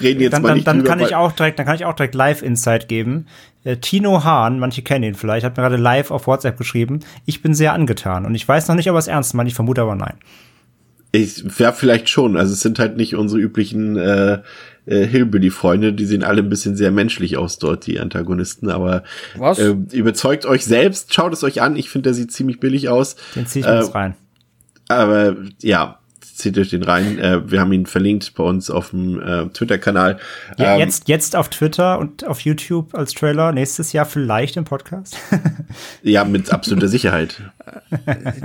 [0.00, 1.86] reden jetzt dann, mal nicht dann, dann drüber, kann ich auch direkt, dann kann ich
[1.86, 3.26] auch direkt Live Insight geben.
[3.64, 7.00] Äh, Tino Hahn, manche kennen ihn vielleicht, hat mir gerade live auf WhatsApp geschrieben.
[7.24, 9.48] Ich bin sehr angetan und ich weiß noch nicht, ob er es ernst meint.
[9.48, 10.14] Ich vermute aber nein.
[11.10, 12.36] Ich ja vielleicht schon.
[12.36, 14.42] Also es sind halt nicht unsere üblichen äh,
[14.88, 19.04] äh, Hillbilly-Freunde, die sehen alle ein bisschen sehr menschlich aus dort, die Antagonisten, aber
[19.36, 19.58] Was?
[19.58, 21.76] Äh, überzeugt euch selbst, schaut es euch an.
[21.76, 23.16] Ich finde, der sieht ziemlich billig aus.
[23.34, 24.14] Den zieh ich äh, jetzt rein.
[24.88, 25.98] Aber ja,
[26.38, 27.18] zieht euch den rein.
[27.18, 30.18] Äh, wir haben ihn verlinkt bei uns auf dem äh, Twitter-Kanal.
[30.56, 34.64] Ja, ähm, jetzt, jetzt auf Twitter und auf YouTube als Trailer, nächstes Jahr vielleicht im
[34.64, 35.18] Podcast.
[36.02, 37.42] ja, mit absoluter Sicherheit.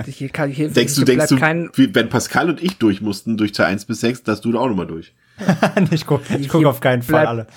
[0.07, 1.37] hier kann, hier, denkst du, denkst du,
[1.75, 4.59] wie, wenn Pascal und ich durch mussten, durch Teil 1 bis 6, dass du da
[4.59, 5.13] auch nochmal durch?
[5.91, 7.47] ich gucke guck auf keinen Fall alle.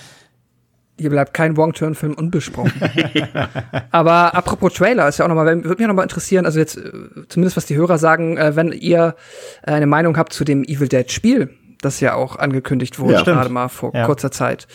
[0.99, 2.72] Hier bleibt kein Wong-Turn-Film unbesprochen.
[3.91, 6.91] Aber apropos Trailer, ist ja auch nochmal, würde mich auch nochmal interessieren, also jetzt, äh,
[7.29, 9.14] zumindest was die Hörer sagen, äh, wenn ihr
[9.62, 11.51] eine Meinung habt zu dem Evil Dead Spiel,
[11.87, 14.05] das ja auch angekündigt wurde, ja, gerade mal vor ja.
[14.05, 14.66] kurzer Zeit.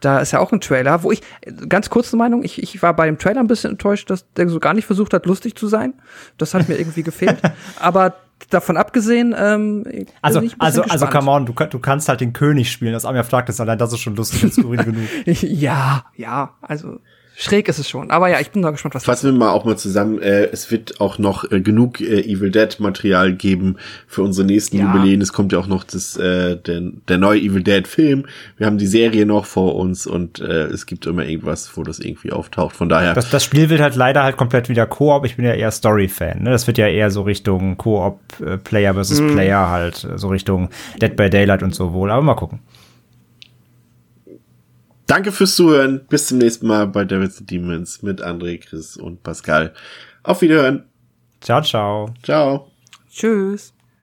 [0.00, 1.22] Da ist ja auch ein Trailer, wo ich,
[1.68, 4.60] ganz kurze Meinung, ich, ich war bei dem Trailer ein bisschen enttäuscht, dass der so
[4.60, 5.94] gar nicht versucht hat, lustig zu sein.
[6.36, 7.40] Das hat mir irgendwie gefehlt.
[7.80, 8.14] Aber
[8.50, 9.84] davon abgesehen, ähm,
[10.20, 13.28] also, also, also, come on, du, du kannst halt den König spielen, das Army of
[13.28, 15.08] Darkness, allein das ist schon lustig und skurril genug.
[15.24, 16.98] ja, ja, also,
[17.36, 18.10] schräg ist es schon.
[18.10, 20.20] Aber ja, ich bin da gespannt, was Fassen wir mal auch mal zusammen.
[20.20, 23.76] Äh, es wird auch noch äh, genug äh, Evil Dead Material geben
[24.06, 24.86] für unsere nächsten ja.
[24.86, 25.20] Jubiläen.
[25.20, 28.24] Es kommt ja auch noch das, äh, der, der neue Evil Dead Film.
[28.56, 31.98] Wir haben die Serie noch vor uns und äh, es gibt immer irgendwas, wo das
[31.98, 32.74] irgendwie auftaucht.
[32.74, 33.12] Von daher.
[33.12, 35.26] Das, das Spiel wird halt leider halt komplett wieder Koop.
[35.26, 36.42] Ich bin ja eher Story-Fan.
[36.42, 36.50] Ne?
[36.50, 39.32] Das wird ja eher so Richtung Koop äh, Player versus mm.
[39.32, 40.70] Player halt, so Richtung
[41.02, 42.10] Dead by Daylight und so wohl.
[42.10, 42.60] Aber mal gucken.
[45.06, 46.06] Danke fürs Zuhören.
[46.08, 49.72] Bis zum nächsten Mal bei Devils and Demons mit André, Chris und Pascal.
[50.22, 50.84] Auf Wiederhören.
[51.40, 52.12] Ciao, ciao.
[52.22, 52.72] Ciao.
[53.08, 53.75] Tschüss.